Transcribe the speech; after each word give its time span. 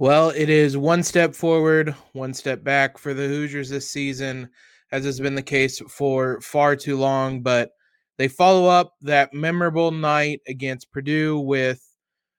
Well, 0.00 0.30
it 0.30 0.48
is 0.48 0.76
one 0.76 1.02
step 1.02 1.34
forward, 1.34 1.92
one 2.12 2.32
step 2.32 2.62
back 2.62 2.98
for 2.98 3.14
the 3.14 3.26
Hoosiers 3.26 3.68
this 3.68 3.90
season, 3.90 4.48
as 4.92 5.04
has 5.04 5.18
been 5.18 5.34
the 5.34 5.42
case 5.42 5.80
for 5.88 6.40
far 6.40 6.76
too 6.76 6.96
long. 6.96 7.42
But 7.42 7.72
they 8.16 8.28
follow 8.28 8.68
up 8.68 8.94
that 9.02 9.34
memorable 9.34 9.90
night 9.90 10.40
against 10.46 10.92
Purdue 10.92 11.40
with 11.40 11.84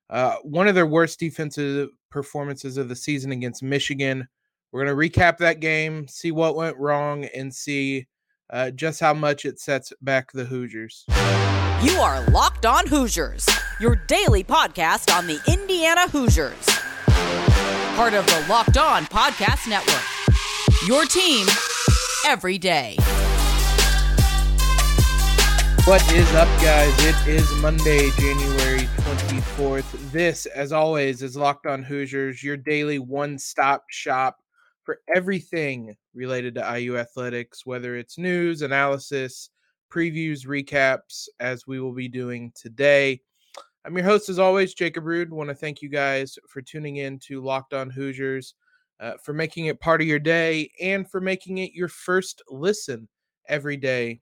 uh, 0.09 0.37
one 0.43 0.69
of 0.69 0.75
their 0.75 0.87
worst 0.87 1.19
defensive 1.19 1.89
performances 2.09 2.77
of 2.77 2.87
the 2.87 2.95
season 2.95 3.33
against 3.33 3.61
Michigan. 3.61 4.25
We're 4.71 4.85
going 4.85 4.97
to 4.97 5.19
recap 5.19 5.37
that 5.39 5.59
game, 5.59 6.07
see 6.07 6.31
what 6.31 6.55
went 6.55 6.77
wrong, 6.77 7.25
and 7.25 7.53
see 7.53 8.07
uh, 8.51 8.71
just 8.71 9.01
how 9.01 9.13
much 9.13 9.43
it 9.43 9.59
sets 9.59 9.91
back 10.01 10.31
the 10.31 10.45
Hoosiers. 10.45 11.03
You 11.83 11.99
are 11.99 12.25
Locked 12.29 12.65
On 12.65 12.87
Hoosiers, 12.87 13.49
your 13.81 13.97
daily 13.97 14.45
podcast 14.45 15.13
on 15.13 15.27
the 15.27 15.41
Indiana 15.45 16.07
Hoosiers 16.07 16.79
part 17.99 18.13
of 18.13 18.25
the 18.27 18.45
Locked 18.47 18.77
On 18.77 19.03
Podcast 19.07 19.67
Network. 19.67 20.01
Your 20.87 21.03
team 21.03 21.45
every 22.25 22.57
day. 22.57 22.95
What 25.83 26.01
is 26.13 26.33
up, 26.33 26.47
guys? 26.61 26.93
It 27.05 27.27
is 27.27 27.53
Monday, 27.55 28.09
January 28.11 28.87
24th. 29.01 30.11
This, 30.13 30.45
as 30.45 30.71
always, 30.71 31.21
is 31.21 31.35
Locked 31.35 31.65
On 31.65 31.83
Hoosiers, 31.83 32.41
your 32.41 32.55
daily 32.55 32.99
one 32.99 33.37
stop 33.37 33.83
shop 33.89 34.37
for 34.85 35.01
everything 35.13 35.93
related 36.13 36.55
to 36.55 36.79
IU 36.79 36.97
athletics, 36.97 37.65
whether 37.65 37.97
it's 37.97 38.17
news, 38.17 38.61
analysis, 38.61 39.49
previews, 39.91 40.47
recaps, 40.47 41.27
as 41.41 41.67
we 41.67 41.81
will 41.81 41.91
be 41.91 42.07
doing 42.07 42.53
today. 42.55 43.19
I'm 43.85 43.95
your 43.95 44.05
host, 44.05 44.27
as 44.27 44.39
always, 44.39 44.73
Jacob 44.73 45.05
Rude. 45.05 45.31
Want 45.31 45.47
to 45.49 45.55
thank 45.55 45.81
you 45.81 45.87
guys 45.87 46.37
for 46.49 46.61
tuning 46.61 46.97
in 46.97 47.17
to 47.19 47.41
Locked 47.41 47.73
On 47.73 47.89
Hoosiers, 47.89 48.55
uh, 48.99 49.13
for 49.23 49.31
making 49.31 49.67
it 49.67 49.79
part 49.79 50.01
of 50.01 50.07
your 50.07 50.19
day, 50.19 50.69
and 50.81 51.09
for 51.09 51.21
making 51.21 51.59
it 51.59 51.71
your 51.71 51.87
first 51.87 52.41
listen 52.49 53.07
every 53.47 53.77
day. 53.77 54.19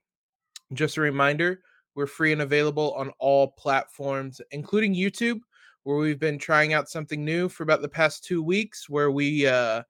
Just 0.73 0.97
a 0.97 1.01
reminder 1.01 1.61
we're 1.95 2.05
free 2.05 2.31
and 2.31 2.43
available 2.43 2.93
on 2.93 3.11
all 3.17 3.47
platforms, 3.47 4.39
including 4.51 4.93
YouTube, 4.93 5.39
where 5.83 5.97
we've 5.97 6.19
been 6.19 6.37
trying 6.37 6.73
out 6.73 6.87
something 6.87 7.25
new 7.25 7.49
for 7.49 7.63
about 7.63 7.81
the 7.81 7.89
past 7.89 8.23
two 8.23 8.43
weeks, 8.43 8.87
where 8.87 9.09
we 9.09 9.47
uh, 9.47 9.81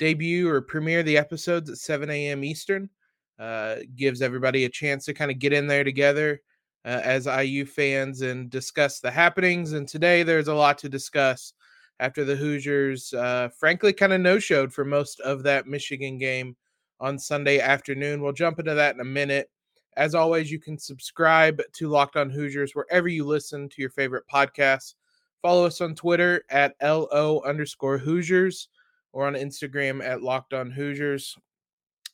debut 0.00 0.48
or 0.48 0.60
premiere 0.60 1.04
the 1.04 1.16
episodes 1.16 1.70
at 1.70 1.78
7 1.78 2.10
a.m. 2.10 2.42
Eastern. 2.42 2.90
Uh, 3.38 3.76
gives 3.94 4.20
everybody 4.20 4.64
a 4.64 4.68
chance 4.68 5.04
to 5.04 5.14
kind 5.14 5.30
of 5.30 5.38
get 5.38 5.52
in 5.52 5.68
there 5.68 5.84
together 5.84 6.40
uh, 6.86 7.00
as 7.02 7.26
IU 7.26 7.66
fans 7.66 8.22
and 8.22 8.48
discuss 8.48 9.00
the 9.00 9.10
happenings. 9.10 9.72
And 9.72 9.88
today 9.88 10.22
there's 10.22 10.48
a 10.48 10.54
lot 10.54 10.78
to 10.78 10.88
discuss 10.88 11.52
after 11.98 12.24
the 12.24 12.36
Hoosiers, 12.36 13.12
uh, 13.12 13.48
frankly, 13.58 13.92
kind 13.92 14.12
of 14.12 14.20
no 14.20 14.38
showed 14.38 14.72
for 14.72 14.84
most 14.84 15.18
of 15.20 15.42
that 15.42 15.66
Michigan 15.66 16.16
game 16.16 16.56
on 17.00 17.18
Sunday 17.18 17.58
afternoon. 17.58 18.22
We'll 18.22 18.32
jump 18.32 18.60
into 18.60 18.74
that 18.74 18.94
in 18.94 19.00
a 19.00 19.04
minute. 19.04 19.50
As 19.96 20.14
always, 20.14 20.52
you 20.52 20.60
can 20.60 20.78
subscribe 20.78 21.60
to 21.72 21.88
Locked 21.88 22.16
On 22.16 22.30
Hoosiers 22.30 22.74
wherever 22.74 23.08
you 23.08 23.24
listen 23.24 23.68
to 23.68 23.80
your 23.80 23.90
favorite 23.90 24.24
podcasts. 24.32 24.94
Follow 25.42 25.66
us 25.66 25.80
on 25.80 25.94
Twitter 25.94 26.44
at 26.50 26.76
LO 26.82 27.40
underscore 27.44 27.98
Hoosiers 27.98 28.68
or 29.12 29.26
on 29.26 29.34
Instagram 29.34 30.04
at 30.04 30.22
Locked 30.22 30.52
On 30.52 30.70
Hoosiers. 30.70 31.36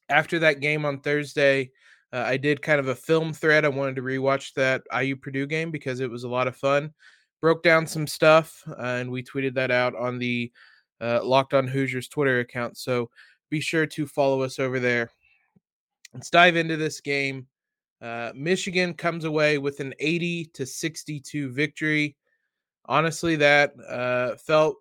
After 0.08 0.38
that 0.38 0.60
game 0.60 0.84
on 0.84 1.00
Thursday, 1.00 1.72
uh, 2.12 2.24
I 2.26 2.36
did 2.36 2.62
kind 2.62 2.78
of 2.78 2.88
a 2.88 2.94
film 2.94 3.32
thread. 3.32 3.64
I 3.64 3.68
wanted 3.68 3.96
to 3.96 4.02
rewatch 4.02 4.52
that 4.54 4.82
IU 4.98 5.16
Purdue 5.16 5.46
game 5.46 5.70
because 5.70 6.00
it 6.00 6.10
was 6.10 6.24
a 6.24 6.28
lot 6.28 6.46
of 6.46 6.56
fun. 6.56 6.92
Broke 7.40 7.62
down 7.62 7.86
some 7.86 8.06
stuff, 8.06 8.62
uh, 8.68 8.82
and 8.82 9.10
we 9.10 9.22
tweeted 9.22 9.54
that 9.54 9.70
out 9.70 9.96
on 9.96 10.18
the 10.18 10.52
uh, 11.00 11.20
Locked 11.24 11.54
On 11.54 11.66
Hoosiers 11.66 12.08
Twitter 12.08 12.40
account. 12.40 12.76
So 12.76 13.10
be 13.50 13.60
sure 13.60 13.86
to 13.86 14.06
follow 14.06 14.42
us 14.42 14.58
over 14.58 14.78
there. 14.78 15.10
Let's 16.14 16.30
dive 16.30 16.56
into 16.56 16.76
this 16.76 17.00
game. 17.00 17.46
Uh, 18.00 18.32
Michigan 18.34 18.94
comes 18.94 19.24
away 19.24 19.58
with 19.58 19.80
an 19.80 19.94
80 19.98 20.46
to 20.54 20.66
62 20.66 21.50
victory. 21.50 22.16
Honestly, 22.86 23.36
that 23.36 23.72
uh, 23.88 24.36
felt 24.36 24.76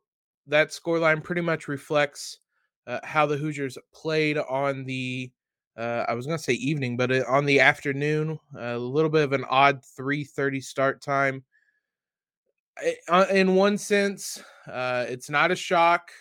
that 0.48 0.70
scoreline 0.70 1.24
pretty 1.24 1.42
much 1.42 1.68
reflects 1.68 2.40
uh, 2.88 3.00
how 3.04 3.26
the 3.26 3.38
Hoosiers 3.38 3.78
played 3.94 4.38
on 4.38 4.84
the 4.84 5.32
uh, 5.78 6.06
I 6.08 6.14
was 6.14 6.26
to 6.28 6.38
say 6.38 6.54
evening, 6.54 6.98
but 6.98 7.12
uh, 7.12 7.24
on 7.28 7.46
the 7.46 7.60
afternoon, 7.60 8.40
a 8.58 8.78
little 8.78 9.10
bit 9.10 9.24
of 9.24 9.34
an 9.34 9.46
odd 9.50 9.82
3:30 9.98 10.62
start 10.64 11.02
time. 11.02 11.44
Uh, 13.08 13.26
in 13.32 13.56
one 13.56 13.78
sense, 13.78 14.42
uh, 14.68 15.06
it's 15.08 15.30
not 15.30 15.52
a 15.52 15.56
shock 15.56 16.12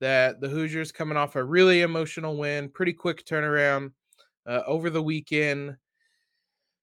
that 0.00 0.40
the 0.40 0.48
Hoosiers 0.48 0.92
coming 0.92 1.16
off 1.16 1.36
a 1.36 1.44
really 1.44 1.82
emotional 1.82 2.36
win, 2.36 2.68
pretty 2.68 2.92
quick 2.92 3.24
turnaround 3.24 3.92
uh, 4.46 4.62
over 4.66 4.90
the 4.90 5.02
weekend. 5.02 5.76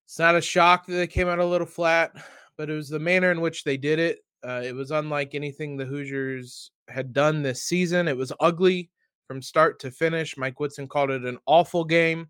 It's 0.06 0.20
not 0.20 0.36
a 0.36 0.42
shock 0.42 0.86
that 0.86 0.94
they 0.94 1.08
came 1.08 1.28
out 1.28 1.40
a 1.40 1.46
little 1.46 1.68
flat, 1.68 2.12
but 2.58 2.70
it 2.70 2.74
was 2.74 2.90
the 2.90 3.00
manner 3.00 3.32
in 3.32 3.42
which 3.42 3.64
they 3.64 3.78
did 3.78 4.00
it. 4.00 4.20
Uh, 4.46 4.62
it 4.64 4.76
was 4.76 4.92
unlike 4.92 5.34
anything 5.34 5.76
the 5.76 5.86
Hoosiers 5.86 6.72
had 6.88 7.14
done 7.14 7.42
this 7.42 7.64
season. 7.64 8.08
It 8.08 8.18
was 8.18 8.32
ugly 8.40 8.92
from 9.28 9.42
start 9.42 9.80
to 9.80 9.92
finish. 9.92 10.38
Mike 10.38 10.60
Woodson 10.60 10.88
called 10.88 11.12
it 11.12 11.24
an 11.24 11.38
awful 11.46 11.84
game. 11.84 12.30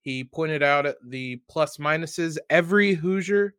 He 0.00 0.24
pointed 0.24 0.62
out 0.62 0.86
the 1.06 1.40
plus 1.48 1.78
minuses. 1.78 2.36
Every 2.50 2.94
Hoosier 2.94 3.54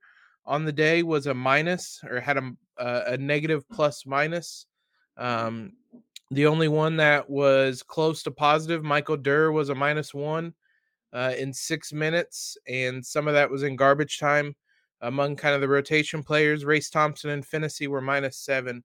on 0.46 0.64
the 0.64 0.72
day 0.72 1.02
was 1.04 1.28
a 1.28 1.34
minus 1.34 2.02
or 2.08 2.20
had 2.20 2.38
a, 2.38 2.52
a, 2.78 3.14
a 3.14 3.18
negative 3.18 3.68
plus 3.70 4.06
minus. 4.06 4.68
Um, 5.18 5.74
the 6.32 6.46
only 6.46 6.68
one 6.68 6.98
that 6.98 7.30
was 7.30 7.84
close 7.84 8.24
to 8.24 8.32
positive, 8.32 8.84
Michael 8.84 9.18
Durr, 9.18 9.52
was 9.52 9.70
a 9.70 9.76
minus 9.76 10.14
one 10.14 10.54
uh, 11.14 11.34
in 11.38 11.54
six 11.54 11.94
minutes, 11.94 12.58
and 12.68 13.06
some 13.06 13.28
of 13.28 13.34
that 13.34 13.50
was 13.50 13.64
in 13.64 13.76
garbage 13.76 14.20
time. 14.20 14.56
Among 15.02 15.36
kind 15.36 15.54
of 15.54 15.62
the 15.62 15.68
rotation 15.68 16.24
players, 16.24 16.66
Race 16.66 16.90
Thompson 16.90 17.30
and 17.30 17.46
Phinisee 17.46 17.88
were 17.88 18.02
minus 18.02 18.38
seven. 18.38 18.84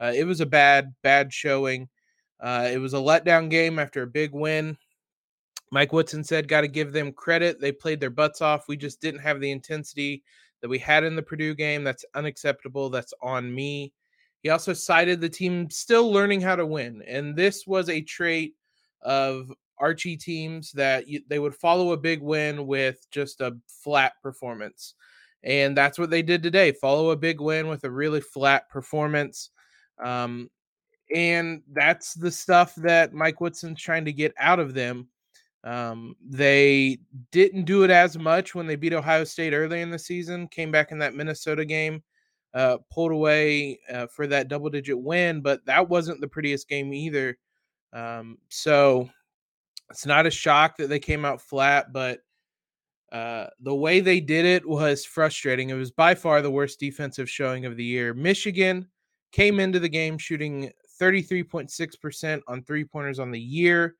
Uh, 0.00 0.12
it 0.14 0.24
was 0.24 0.40
a 0.40 0.46
bad, 0.46 0.94
bad 1.02 1.32
showing. 1.32 1.88
Uh, 2.40 2.68
it 2.70 2.78
was 2.78 2.94
a 2.94 2.98
letdown 2.98 3.50
game 3.50 3.78
after 3.78 4.02
a 4.02 4.06
big 4.06 4.32
win. 4.32 4.76
Mike 5.72 5.92
Woodson 5.92 6.24
said, 6.24 6.48
got 6.48 6.62
to 6.62 6.68
give 6.68 6.92
them 6.92 7.12
credit. 7.12 7.60
They 7.60 7.72
played 7.72 8.00
their 8.00 8.10
butts 8.10 8.40
off. 8.40 8.66
We 8.66 8.76
just 8.76 9.00
didn't 9.00 9.20
have 9.20 9.40
the 9.40 9.50
intensity 9.50 10.24
that 10.60 10.68
we 10.68 10.78
had 10.78 11.04
in 11.04 11.16
the 11.16 11.22
Purdue 11.22 11.54
game. 11.54 11.84
That's 11.84 12.04
unacceptable. 12.14 12.90
That's 12.90 13.14
on 13.22 13.54
me. 13.54 13.92
He 14.42 14.48
also 14.48 14.72
cited 14.72 15.20
the 15.20 15.28
team 15.28 15.70
still 15.70 16.10
learning 16.10 16.40
how 16.40 16.56
to 16.56 16.66
win. 16.66 17.02
And 17.06 17.36
this 17.36 17.66
was 17.66 17.88
a 17.88 18.00
trait 18.00 18.54
of 19.02 19.52
Archie 19.78 20.16
teams 20.16 20.72
that 20.72 21.08
you, 21.08 21.20
they 21.28 21.38
would 21.38 21.54
follow 21.54 21.92
a 21.92 21.96
big 21.96 22.20
win 22.20 22.66
with 22.66 23.06
just 23.10 23.40
a 23.40 23.56
flat 23.66 24.14
performance. 24.22 24.94
And 25.42 25.76
that's 25.76 25.98
what 25.98 26.10
they 26.10 26.22
did 26.22 26.42
today 26.42 26.72
follow 26.72 27.10
a 27.10 27.16
big 27.16 27.40
win 27.40 27.68
with 27.68 27.84
a 27.84 27.90
really 27.90 28.20
flat 28.20 28.68
performance. 28.68 29.50
Um, 30.02 30.50
and 31.14 31.62
that's 31.72 32.14
the 32.14 32.30
stuff 32.30 32.74
that 32.76 33.12
Mike 33.12 33.40
Woodson's 33.40 33.80
trying 33.80 34.04
to 34.04 34.12
get 34.12 34.34
out 34.38 34.60
of 34.60 34.74
them. 34.74 35.08
Um, 35.62 36.16
they 36.26 36.98
didn't 37.32 37.64
do 37.64 37.82
it 37.82 37.90
as 37.90 38.16
much 38.18 38.54
when 38.54 38.66
they 38.66 38.76
beat 38.76 38.94
Ohio 38.94 39.24
State 39.24 39.52
early 39.52 39.82
in 39.82 39.90
the 39.90 39.98
season, 39.98 40.48
came 40.48 40.70
back 40.70 40.90
in 40.90 40.98
that 40.98 41.14
Minnesota 41.14 41.64
game, 41.64 42.02
uh, 42.54 42.78
pulled 42.90 43.12
away 43.12 43.78
uh, 43.92 44.06
for 44.06 44.26
that 44.26 44.48
double 44.48 44.70
digit 44.70 44.98
win, 44.98 45.42
but 45.42 45.64
that 45.66 45.88
wasn't 45.88 46.20
the 46.20 46.28
prettiest 46.28 46.68
game 46.68 46.94
either. 46.94 47.36
Um, 47.92 48.38
so 48.48 49.10
it's 49.90 50.06
not 50.06 50.26
a 50.26 50.30
shock 50.30 50.76
that 50.78 50.88
they 50.88 50.98
came 50.98 51.24
out 51.24 51.42
flat, 51.42 51.92
but 51.92 52.20
uh, 53.12 53.46
the 53.60 53.74
way 53.74 54.00
they 54.00 54.20
did 54.20 54.44
it 54.44 54.66
was 54.66 55.04
frustrating. 55.04 55.70
It 55.70 55.74
was 55.74 55.90
by 55.90 56.14
far 56.14 56.40
the 56.40 56.50
worst 56.50 56.78
defensive 56.78 57.28
showing 57.28 57.66
of 57.66 57.76
the 57.76 57.84
year. 57.84 58.14
Michigan 58.14 58.88
came 59.32 59.60
into 59.60 59.80
the 59.80 59.88
game 59.88 60.16
shooting 60.16 60.70
33.6% 61.00 62.42
on 62.46 62.62
three 62.62 62.84
pointers 62.84 63.18
on 63.18 63.30
the 63.30 63.40
year, 63.40 63.96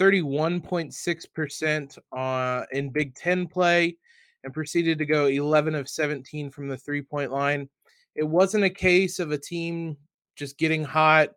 31.6% 0.00 1.98
uh, 2.16 2.64
in 2.72 2.90
Big 2.90 3.14
Ten 3.14 3.46
play, 3.46 3.96
and 4.44 4.54
proceeded 4.54 4.98
to 4.98 5.06
go 5.06 5.26
11 5.26 5.74
of 5.74 5.88
17 5.88 6.50
from 6.50 6.68
the 6.68 6.76
three 6.76 7.02
point 7.02 7.32
line. 7.32 7.68
It 8.14 8.22
wasn't 8.22 8.64
a 8.64 8.70
case 8.70 9.18
of 9.18 9.32
a 9.32 9.38
team 9.38 9.96
just 10.36 10.58
getting 10.58 10.84
hot, 10.84 11.30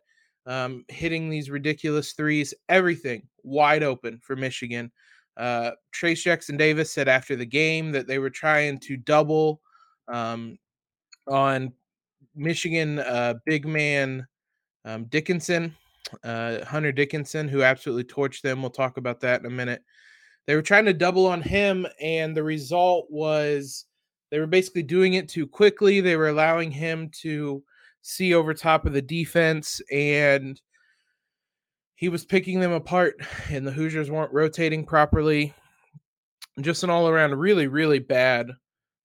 um, 0.46 0.86
hitting 0.90 1.30
these 1.30 1.50
ridiculous 1.50 2.14
threes, 2.14 2.54
everything 2.70 3.28
wide 3.44 3.84
open 3.84 4.20
for 4.20 4.36
Michigan. 4.36 4.92
Uh, 5.38 5.72
Trayce 5.94 6.22
Jackson 6.24 6.58
Davis 6.58 6.92
said 6.92 7.08
after 7.08 7.36
the 7.36 7.46
game 7.46 7.92
that 7.92 8.08
they 8.08 8.20
were 8.20 8.30
trying 8.30 8.80
to 8.80 8.98
double 8.98 9.62
um, 10.08 10.58
on 11.28 11.74
Michigan 12.36 13.00
uh, 13.00 13.36
big 13.46 13.66
man 13.66 14.28
um, 14.88 15.04
Dickinson, 15.06 15.76
uh, 16.24 16.64
Hunter 16.64 16.94
Dickinson, 16.94 17.50
who 17.50 17.62
absolutely 17.62 18.06
torched 18.06 18.42
them. 18.42 18.62
We'll 18.62 18.72
talk 18.72 18.98
about 18.98 19.20
that 19.22 19.42
in 19.42 19.46
a 19.46 19.50
minute. 19.50 19.84
They 20.46 20.56
were 20.56 20.62
trying 20.62 20.86
to 20.86 20.94
double 20.94 21.26
on 21.26 21.42
him, 21.42 21.86
and 22.02 22.36
the 22.36 22.44
result 22.44 23.08
was 23.10 23.86
they 24.32 24.40
were 24.40 24.48
basically 24.48 24.84
doing 24.84 25.16
it 25.16 25.28
too 25.28 25.46
quickly. 25.46 26.00
They 26.00 26.16
were 26.16 26.30
allowing 26.30 26.72
him 26.72 27.12
to 27.22 27.64
see 28.02 28.34
over 28.34 28.54
top 28.54 28.86
of 28.86 28.94
the 28.94 29.02
defense, 29.02 29.82
and 29.92 30.60
he 31.96 32.08
was 32.08 32.24
picking 32.24 32.62
them 32.62 32.72
apart, 32.72 33.16
and 33.50 33.68
the 33.68 33.72
Hoosiers 33.72 34.10
weren't 34.10 34.32
rotating 34.32 34.86
properly. 34.86 35.54
Just 36.62 36.84
an 36.84 36.90
all 36.90 37.10
around 37.10 37.36
really, 37.36 37.68
really 37.68 38.00
bad 38.00 38.52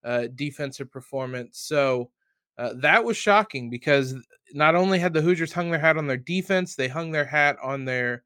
uh, 0.05 0.28
defensive 0.35 0.93
performance. 0.93 1.58
So 1.58 2.11
uh, 2.56 2.75
that 2.76 3.05
was 3.05 3.17
shocking 3.17 3.69
because 3.69 4.14
not 4.52 4.75
only 4.75 4.99
had 4.99 5.12
the 5.12 5.22
Hoosiers 5.22 5.52
hung 5.52 5.70
their 5.70 5.81
hat 5.81 5.96
on 5.96 6.06
their 6.06 6.16
defense, 6.16 6.75
they 6.75 6.88
hung 6.88 7.10
their 7.10 7.25
hat 7.25 7.56
on 7.62 7.84
their 7.84 8.25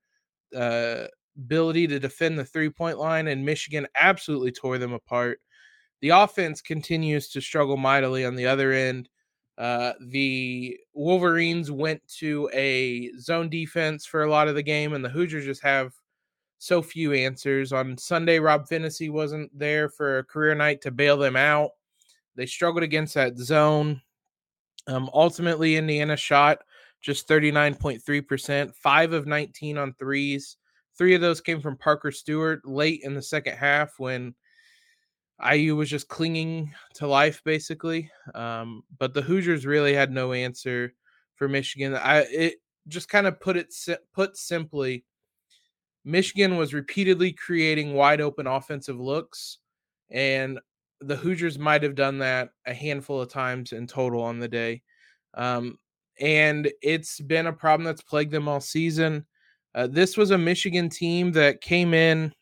uh, 0.55 1.05
ability 1.37 1.87
to 1.87 1.99
defend 1.99 2.39
the 2.39 2.45
three 2.45 2.71
point 2.71 2.99
line, 2.99 3.29
and 3.29 3.45
Michigan 3.45 3.87
absolutely 3.99 4.53
tore 4.53 4.79
them 4.79 4.93
apart. 4.93 5.41
The 6.01 6.11
offense 6.11 6.61
continues 6.61 7.29
to 7.31 7.41
struggle 7.41 7.77
mightily 7.77 8.25
on 8.25 8.37
the 8.37 8.47
other 8.47 8.73
end. 8.73 9.09
Uh, 9.59 9.93
the 10.01 10.77
Wolverines 10.93 11.71
went 11.71 12.07
to 12.19 12.51
a 12.53 13.11
zone 13.19 13.49
defense 13.49 14.05
for 14.05 14.23
a 14.23 14.31
lot 14.31 14.49
of 14.49 14.55
the 14.55 14.63
game, 14.63 14.93
and 14.93 15.05
the 15.05 15.09
Hoosiers 15.09 15.47
just 15.47 15.63
have 15.63 15.93
so 16.59 16.83
few 16.83 17.13
answers. 17.13 17.73
On 17.73 17.97
Sunday, 17.97 18.39
Rob 18.39 18.69
Phinisee 18.69 19.11
wasn't 19.11 19.51
there 19.59 19.89
for 19.89 20.19
a 20.19 20.25
career 20.25 20.55
night 20.55 20.81
to 20.83 20.91
bail 20.91 21.17
them 21.17 21.37
out. 21.37 21.71
They 22.35 22.47
struggled 22.47 22.83
against 22.83 23.15
that 23.15 23.39
zone. 23.39 24.03
Um, 24.89 25.11
ultimately, 25.13 25.77
Indiana 25.77 26.17
shot 26.17 26.59
just 27.01 27.29
39.3%, 27.29 28.75
five 28.75 29.13
of 29.13 29.27
19 29.27 29.79
on 29.79 29.95
threes. 29.95 30.57
Three 30.97 31.15
of 31.15 31.21
those 31.21 31.41
came 31.41 31.61
from 31.61 31.77
Parker 31.77 32.11
Stewart 32.11 32.67
late 32.67 33.01
in 33.03 33.15
the 33.15 33.23
second 33.23 33.57
half 33.57 33.95
when 33.99 34.35
IU 35.45 35.77
was 35.77 35.91
just 35.91 36.09
clinging 36.09 36.73
to 36.95 37.07
life, 37.07 37.43
basically. 37.45 38.11
Um, 38.35 38.83
but 38.99 39.13
the 39.13 39.23
Hoosiers 39.23 39.67
really 39.67 39.95
had 39.95 40.11
no 40.11 40.33
answer 40.33 40.95
for 41.35 41.49
Michigan. 41.49 41.95
I 41.95 42.21
it 42.31 42.55
just 42.89 43.09
kind 43.09 43.27
of 43.27 43.41
put 43.41 43.57
it 43.57 43.75
put 44.15 44.37
simply. 44.37 45.05
Michigan 46.05 46.57
was 46.57 46.73
repeatedly 46.73 47.33
creating 47.33 47.95
wide 47.95 48.21
open 48.21 48.47
offensive 48.47 48.99
looks, 48.99 49.59
and 50.11 50.59
the 51.01 51.17
Hoosiers 51.17 51.59
might 51.59 51.83
have 51.83 51.95
done 51.95 52.19
that 52.19 52.51
a 52.67 52.75
handful 52.75 53.21
of 53.21 53.29
times 53.29 53.73
in 53.73 53.87
total 53.87 54.23
on 54.23 54.39
the 54.39 54.49
day. 54.49 54.83
Um, 55.35 55.79
and 56.21 56.71
it's 56.83 57.21
been 57.21 57.47
a 57.47 57.53
problem 57.53 57.85
that's 57.85 58.03
plagued 58.03 58.33
them 58.33 58.49
all 58.49 58.61
season. 58.61 59.27
Uh, 59.75 59.87
this 59.87 60.17
was 60.17 60.31
a 60.31 60.39
Michigan 60.39 60.89
team 60.89 61.33
that 61.33 61.61
came 61.61 61.93
in. 61.93 62.33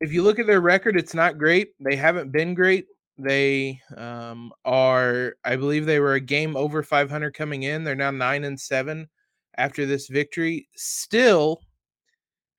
If 0.00 0.12
you 0.12 0.22
look 0.22 0.38
at 0.38 0.46
their 0.46 0.60
record, 0.60 0.98
it's 0.98 1.14
not 1.14 1.38
great. 1.38 1.70
They 1.80 1.96
haven't 1.96 2.30
been 2.30 2.52
great. 2.52 2.86
They 3.16 3.80
um, 3.96 4.52
are, 4.64 5.36
I 5.44 5.56
believe, 5.56 5.86
they 5.86 6.00
were 6.00 6.14
a 6.14 6.20
game 6.20 6.56
over 6.56 6.82
500 6.82 7.32
coming 7.32 7.62
in. 7.62 7.84
They're 7.84 7.94
now 7.94 8.10
nine 8.10 8.44
and 8.44 8.60
seven 8.60 9.08
after 9.56 9.86
this 9.86 10.08
victory. 10.08 10.68
Still, 10.76 11.62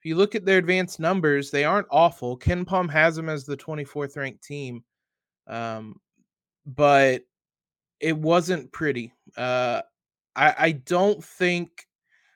if 0.05 0.09
you 0.09 0.15
look 0.15 0.35
at 0.35 0.45
their 0.45 0.59
advanced 0.59 0.99
numbers, 0.99 1.49
they 1.49 1.63
aren't 1.63 1.87
awful. 1.89 2.37
KenPom 2.37 2.91
has 2.91 3.15
them 3.15 3.27
as 3.27 3.43
the 3.43 3.57
24th 3.57 4.15
ranked 4.15 4.43
team, 4.43 4.83
um, 5.47 5.99
but 6.63 7.23
it 7.99 8.15
wasn't 8.15 8.71
pretty. 8.71 9.11
Uh, 9.35 9.81
I, 10.35 10.55
I 10.59 10.71
don't 10.73 11.23
think 11.23 11.87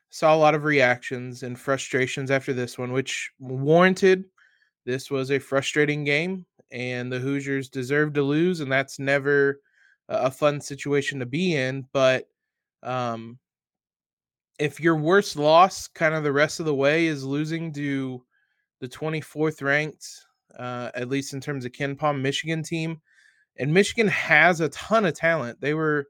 saw 0.08 0.34
a 0.34 0.36
lot 0.36 0.56
of 0.56 0.64
reactions 0.64 1.44
and 1.44 1.56
frustrations 1.56 2.32
after 2.32 2.52
this 2.52 2.76
one, 2.76 2.92
which 2.92 3.30
warranted. 3.38 4.24
This 4.84 5.08
was 5.08 5.30
a 5.30 5.38
frustrating 5.38 6.02
game, 6.02 6.44
and 6.72 7.12
the 7.12 7.20
Hoosiers 7.20 7.68
deserved 7.68 8.16
to 8.16 8.22
lose, 8.24 8.58
and 8.58 8.72
that's 8.72 8.98
never 8.98 9.60
a 10.08 10.32
fun 10.32 10.60
situation 10.60 11.20
to 11.20 11.26
be 11.26 11.54
in. 11.54 11.86
But 11.92 12.26
um, 12.82 13.38
if 14.60 14.78
your 14.78 14.96
worst 14.96 15.36
loss, 15.36 15.88
kind 15.88 16.14
of 16.14 16.22
the 16.22 16.32
rest 16.32 16.60
of 16.60 16.66
the 16.66 16.74
way, 16.74 17.06
is 17.06 17.24
losing 17.24 17.72
to 17.72 18.22
the 18.80 18.88
24th 18.88 19.62
ranked, 19.62 20.06
uh, 20.58 20.90
at 20.94 21.08
least 21.08 21.32
in 21.32 21.40
terms 21.40 21.64
of 21.64 21.72
KenPom 21.72 22.20
Michigan 22.20 22.62
team, 22.62 23.00
and 23.58 23.72
Michigan 23.72 24.08
has 24.08 24.60
a 24.60 24.68
ton 24.68 25.06
of 25.06 25.14
talent. 25.14 25.60
They 25.60 25.74
were 25.74 26.06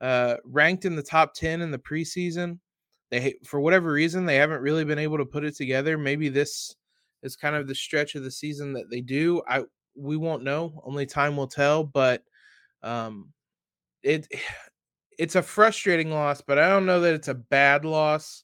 uh, 0.00 0.36
ranked 0.44 0.86
in 0.86 0.96
the 0.96 1.02
top 1.02 1.34
10 1.34 1.60
in 1.60 1.70
the 1.70 1.78
preseason. 1.78 2.58
They, 3.10 3.34
for 3.44 3.60
whatever 3.60 3.92
reason, 3.92 4.24
they 4.24 4.36
haven't 4.36 4.62
really 4.62 4.84
been 4.84 4.98
able 4.98 5.18
to 5.18 5.26
put 5.26 5.44
it 5.44 5.56
together. 5.56 5.98
Maybe 5.98 6.28
this 6.28 6.74
is 7.22 7.36
kind 7.36 7.54
of 7.54 7.68
the 7.68 7.74
stretch 7.74 8.14
of 8.14 8.22
the 8.22 8.30
season 8.30 8.72
that 8.74 8.90
they 8.90 9.00
do. 9.00 9.42
I 9.48 9.64
we 9.96 10.16
won't 10.16 10.44
know. 10.44 10.80
Only 10.84 11.06
time 11.06 11.36
will 11.36 11.48
tell. 11.48 11.84
But 11.84 12.22
um, 12.82 13.32
it 14.02 14.26
it's 15.20 15.36
a 15.36 15.42
frustrating 15.42 16.10
loss, 16.10 16.40
but 16.40 16.58
I 16.58 16.70
don't 16.70 16.86
know 16.86 17.02
that 17.02 17.12
it's 17.12 17.28
a 17.28 17.34
bad 17.34 17.84
loss. 17.84 18.42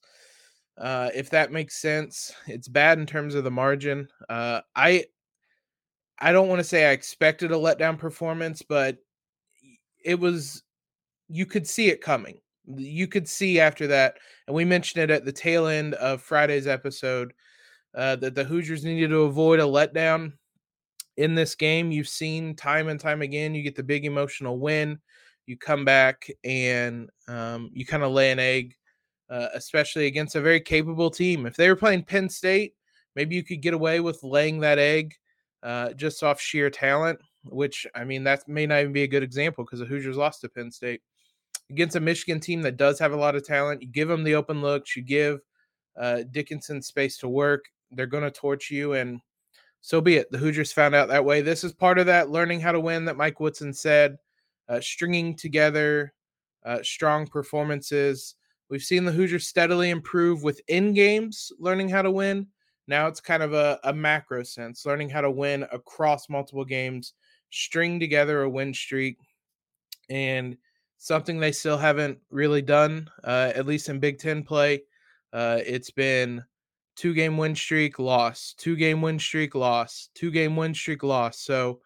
Uh, 0.76 1.08
if 1.14 1.30
that 1.30 1.50
makes 1.50 1.80
sense, 1.80 2.34
it's 2.46 2.68
bad 2.68 2.98
in 2.98 3.06
terms 3.06 3.34
of 3.34 3.44
the 3.44 3.50
margin. 3.50 4.08
Uh, 4.28 4.60
I 4.76 5.06
I 6.18 6.32
don't 6.32 6.48
want 6.48 6.58
to 6.58 6.64
say 6.64 6.84
I 6.84 6.92
expected 6.92 7.50
a 7.50 7.54
letdown 7.54 7.96
performance, 7.96 8.60
but 8.60 8.98
it 10.04 10.20
was 10.20 10.62
you 11.30 11.46
could 11.46 11.66
see 11.66 11.88
it 11.88 12.02
coming. 12.02 12.40
You 12.66 13.06
could 13.06 13.26
see 13.26 13.58
after 13.58 13.86
that, 13.86 14.18
and 14.46 14.54
we 14.54 14.66
mentioned 14.66 15.02
it 15.02 15.10
at 15.10 15.24
the 15.24 15.32
tail 15.32 15.68
end 15.68 15.94
of 15.94 16.20
Friday's 16.20 16.66
episode 16.66 17.32
uh, 17.94 18.16
that 18.16 18.34
the 18.34 18.44
Hoosiers 18.44 18.84
needed 18.84 19.08
to 19.08 19.22
avoid 19.22 19.60
a 19.60 19.62
letdown 19.62 20.34
in 21.16 21.34
this 21.34 21.54
game. 21.54 21.90
You've 21.90 22.06
seen 22.06 22.54
time 22.54 22.88
and 22.88 23.00
time 23.00 23.22
again. 23.22 23.54
You 23.54 23.62
get 23.62 23.76
the 23.76 23.82
big 23.82 24.04
emotional 24.04 24.58
win, 24.58 24.98
you 25.46 25.56
come 25.56 25.84
back 25.84 26.28
and 26.44 27.08
um, 27.28 27.70
you 27.72 27.86
kind 27.86 28.02
of 28.02 28.12
lay 28.12 28.30
an 28.30 28.38
egg, 28.38 28.74
uh, 29.30 29.48
especially 29.54 30.06
against 30.06 30.36
a 30.36 30.40
very 30.40 30.60
capable 30.60 31.10
team. 31.10 31.46
If 31.46 31.56
they 31.56 31.68
were 31.68 31.76
playing 31.76 32.04
Penn 32.04 32.28
State, 32.28 32.74
maybe 33.14 33.34
you 33.34 33.44
could 33.44 33.62
get 33.62 33.74
away 33.74 34.00
with 34.00 34.22
laying 34.22 34.60
that 34.60 34.78
egg 34.78 35.14
uh, 35.62 35.92
just 35.94 36.22
off 36.22 36.40
sheer 36.40 36.70
talent, 36.70 37.18
which 37.44 37.86
I 37.94 38.04
mean, 38.04 38.24
that 38.24 38.46
may 38.48 38.66
not 38.66 38.80
even 38.80 38.92
be 38.92 39.02
a 39.02 39.08
good 39.08 39.22
example 39.22 39.64
because 39.64 39.80
the 39.80 39.86
Hoosiers 39.86 40.16
lost 40.16 40.40
to 40.42 40.48
Penn 40.48 40.70
State. 40.70 41.00
Against 41.70 41.96
a 41.96 42.00
Michigan 42.00 42.38
team 42.38 42.62
that 42.62 42.76
does 42.76 42.98
have 43.00 43.12
a 43.12 43.16
lot 43.16 43.34
of 43.34 43.44
talent, 43.44 43.82
you 43.82 43.88
give 43.88 44.06
them 44.06 44.22
the 44.22 44.36
open 44.36 44.62
looks, 44.62 44.94
you 44.94 45.02
give 45.02 45.40
uh, 45.98 46.22
Dickinson 46.30 46.80
space 46.80 47.18
to 47.18 47.28
work, 47.28 47.64
they're 47.90 48.06
going 48.06 48.22
to 48.22 48.30
torch 48.30 48.70
you, 48.70 48.92
and 48.92 49.20
so 49.80 50.00
be 50.00 50.16
it. 50.16 50.30
The 50.30 50.38
Hoosiers 50.38 50.72
found 50.72 50.94
out 50.94 51.08
that 51.08 51.24
way. 51.24 51.40
This 51.40 51.64
is 51.64 51.72
part 51.72 51.98
of 51.98 52.06
that 52.06 52.30
learning 52.30 52.60
how 52.60 52.72
to 52.72 52.80
win 52.80 53.04
that 53.06 53.16
Mike 53.16 53.40
Woodson 53.40 53.72
said, 53.72 54.16
uh, 54.68 54.80
stringing 54.80 55.34
together 55.36 56.12
uh, 56.64 56.82
strong 56.82 57.26
performances. 57.26 58.34
We've 58.68 58.82
seen 58.82 59.04
the 59.04 59.12
Hoosiers 59.12 59.46
steadily 59.46 59.90
improve 59.90 60.42
within 60.42 60.92
games, 60.92 61.52
learning 61.58 61.88
how 61.88 62.02
to 62.02 62.10
win. 62.10 62.48
Now 62.88 63.06
it's 63.06 63.20
kind 63.20 63.42
of 63.42 63.52
a, 63.52 63.78
a 63.84 63.92
macro 63.92 64.42
sense, 64.42 64.86
learning 64.86 65.10
how 65.10 65.20
to 65.20 65.30
win 65.30 65.64
across 65.72 66.28
multiple 66.28 66.64
games, 66.64 67.14
string 67.50 67.98
together 68.00 68.42
a 68.42 68.50
win 68.50 68.74
streak, 68.74 69.18
and 70.08 70.56
something 70.98 71.38
they 71.38 71.52
still 71.52 71.78
haven't 71.78 72.18
really 72.30 72.62
done, 72.62 73.08
uh, 73.24 73.52
at 73.54 73.66
least 73.66 73.88
in 73.88 74.00
Big 74.00 74.18
Ten 74.18 74.42
play. 74.42 74.82
Uh, 75.32 75.60
it's 75.64 75.90
been 75.90 76.44
two 76.96 77.12
game 77.12 77.36
win 77.36 77.54
streak, 77.54 77.98
loss, 77.98 78.54
two 78.56 78.76
game 78.76 79.02
win 79.02 79.18
streak, 79.18 79.54
loss, 79.54 80.08
two 80.14 80.30
game 80.30 80.56
win 80.56 80.74
streak, 80.74 81.02
loss. 81.02 81.40
So 81.40 81.80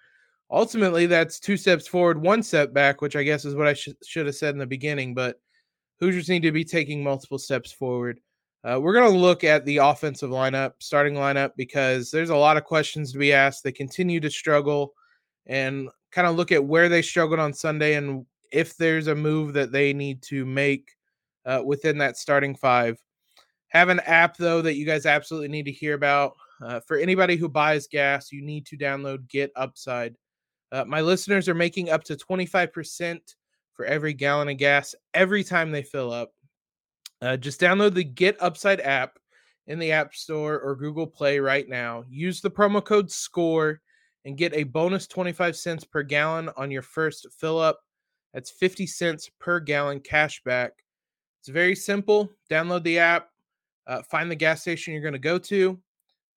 ultimately, 0.50 1.06
that's 1.06 1.40
two 1.40 1.56
steps 1.56 1.86
forward, 1.86 2.20
one 2.20 2.42
step 2.42 2.72
back, 2.72 3.00
which 3.00 3.16
I 3.16 3.22
guess 3.22 3.44
is 3.44 3.54
what 3.54 3.66
I 3.66 3.74
sh- 3.74 3.88
should 4.06 4.26
have 4.26 4.34
said 4.34 4.54
in 4.54 4.58
the 4.58 4.66
beginning. 4.66 5.14
But 5.14 5.40
Hoosiers 6.00 6.28
need 6.28 6.42
to 6.42 6.52
be 6.52 6.64
taking 6.64 7.02
multiple 7.02 7.38
steps 7.38 7.72
forward. 7.72 8.20
Uh, 8.62 8.78
we're 8.80 8.92
going 8.92 9.10
to 9.10 9.18
look 9.18 9.42
at 9.42 9.64
the 9.64 9.78
offensive 9.78 10.30
lineup, 10.30 10.72
starting 10.80 11.14
lineup, 11.14 11.52
because 11.56 12.10
there's 12.10 12.30
a 12.30 12.36
lot 12.36 12.56
of 12.56 12.64
questions 12.64 13.12
to 13.12 13.18
be 13.18 13.32
asked. 13.32 13.64
They 13.64 13.72
continue 13.72 14.20
to 14.20 14.30
struggle 14.30 14.92
and 15.46 15.88
kind 16.10 16.26
of 16.26 16.36
look 16.36 16.52
at 16.52 16.64
where 16.64 16.88
they 16.88 17.02
struggled 17.02 17.40
on 17.40 17.54
Sunday 17.54 17.94
and 17.94 18.26
if 18.52 18.76
there's 18.76 19.06
a 19.06 19.14
move 19.14 19.54
that 19.54 19.72
they 19.72 19.92
need 19.92 20.22
to 20.22 20.44
make 20.44 20.90
uh, 21.46 21.62
within 21.64 21.98
that 21.98 22.16
starting 22.16 22.54
five. 22.54 22.98
Have 23.68 23.88
an 23.88 24.00
app, 24.00 24.36
though, 24.36 24.60
that 24.62 24.74
you 24.74 24.84
guys 24.84 25.06
absolutely 25.06 25.48
need 25.48 25.64
to 25.64 25.72
hear 25.72 25.94
about. 25.94 26.32
Uh, 26.62 26.80
for 26.80 26.96
anybody 26.96 27.36
who 27.36 27.48
buys 27.48 27.86
gas, 27.86 28.32
you 28.32 28.42
need 28.42 28.66
to 28.66 28.76
download 28.76 29.28
Get 29.28 29.52
Upside. 29.56 30.16
Uh, 30.72 30.84
my 30.84 31.00
listeners 31.00 31.48
are 31.48 31.54
making 31.54 31.90
up 31.90 32.04
to 32.04 32.16
25% 32.16 33.18
for 33.72 33.84
every 33.84 34.12
gallon 34.12 34.48
of 34.48 34.56
gas 34.56 34.94
every 35.14 35.42
time 35.42 35.72
they 35.72 35.82
fill 35.82 36.12
up. 36.12 36.32
Uh, 37.22 37.36
just 37.36 37.60
download 37.60 37.94
the 37.94 38.04
Get 38.04 38.36
Upside 38.40 38.80
app 38.80 39.18
in 39.66 39.78
the 39.78 39.92
App 39.92 40.14
Store 40.14 40.58
or 40.58 40.74
Google 40.74 41.06
Play 41.06 41.38
right 41.38 41.68
now. 41.68 42.04
Use 42.08 42.40
the 42.40 42.50
promo 42.50 42.84
code 42.84 43.10
SCORE 43.10 43.80
and 44.24 44.36
get 44.36 44.54
a 44.54 44.64
bonus 44.64 45.06
25 45.06 45.56
cents 45.56 45.84
per 45.84 46.02
gallon 46.02 46.50
on 46.56 46.70
your 46.70 46.82
first 46.82 47.26
fill 47.38 47.58
up. 47.58 47.80
That's 48.34 48.50
50 48.50 48.86
cents 48.86 49.30
per 49.38 49.60
gallon 49.60 50.00
cash 50.00 50.42
back. 50.44 50.72
It's 51.40 51.48
very 51.48 51.74
simple. 51.74 52.30
Download 52.50 52.82
the 52.82 52.98
app, 52.98 53.28
uh, 53.86 54.02
find 54.02 54.30
the 54.30 54.36
gas 54.36 54.60
station 54.60 54.92
you're 54.92 55.02
going 55.02 55.12
to 55.14 55.18
go 55.18 55.38
to, 55.38 55.78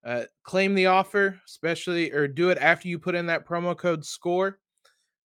uh, 0.05 0.23
claim 0.43 0.75
the 0.75 0.87
offer, 0.87 1.39
especially 1.47 2.11
or 2.11 2.27
do 2.27 2.49
it 2.49 2.57
after 2.59 2.87
you 2.87 2.99
put 2.99 3.15
in 3.15 3.25
that 3.27 3.47
promo 3.47 3.77
code 3.77 4.05
SCORE. 4.05 4.59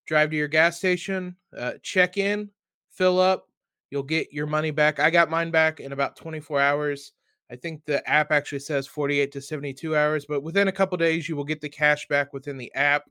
Drive 0.06 0.30
to 0.30 0.36
your 0.36 0.48
gas 0.48 0.78
station, 0.78 1.36
uh, 1.56 1.72
check 1.82 2.16
in, 2.16 2.50
fill 2.92 3.18
up, 3.18 3.48
you'll 3.90 4.04
get 4.04 4.32
your 4.32 4.46
money 4.46 4.70
back. 4.70 5.00
I 5.00 5.10
got 5.10 5.30
mine 5.30 5.50
back 5.50 5.80
in 5.80 5.92
about 5.92 6.16
24 6.16 6.60
hours. 6.60 7.12
I 7.50 7.56
think 7.56 7.84
the 7.84 8.08
app 8.08 8.32
actually 8.32 8.60
says 8.60 8.86
48 8.86 9.32
to 9.32 9.40
72 9.40 9.96
hours, 9.96 10.26
but 10.26 10.42
within 10.42 10.68
a 10.68 10.72
couple 10.72 10.96
days, 10.98 11.28
you 11.28 11.36
will 11.36 11.44
get 11.44 11.60
the 11.60 11.68
cash 11.68 12.06
back 12.08 12.32
within 12.32 12.56
the 12.56 12.72
app. 12.74 13.04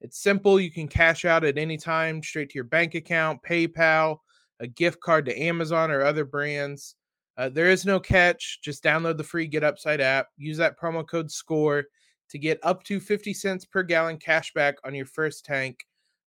It's 0.00 0.22
simple. 0.22 0.60
You 0.60 0.70
can 0.70 0.88
cash 0.88 1.24
out 1.24 1.44
at 1.44 1.58
any 1.58 1.76
time 1.76 2.22
straight 2.22 2.50
to 2.50 2.54
your 2.54 2.64
bank 2.64 2.94
account, 2.94 3.42
PayPal, 3.42 4.18
a 4.60 4.66
gift 4.66 5.00
card 5.00 5.26
to 5.26 5.40
Amazon 5.40 5.90
or 5.90 6.02
other 6.02 6.24
brands. 6.24 6.96
Uh, 7.38 7.48
there 7.48 7.70
is 7.70 7.86
no 7.86 8.00
catch. 8.00 8.60
Just 8.62 8.82
download 8.82 9.16
the 9.16 9.24
free 9.24 9.46
Get 9.46 9.62
Upside 9.62 10.00
app. 10.00 10.26
Use 10.36 10.56
that 10.56 10.78
promo 10.78 11.06
code 11.06 11.30
SCORE 11.30 11.84
to 12.30 12.38
get 12.38 12.58
up 12.64 12.82
to 12.84 12.98
50 12.98 13.32
cents 13.32 13.64
per 13.64 13.84
gallon 13.84 14.18
cash 14.18 14.52
back 14.52 14.74
on 14.84 14.92
your 14.94 15.06
first 15.06 15.44
tank. 15.44 15.78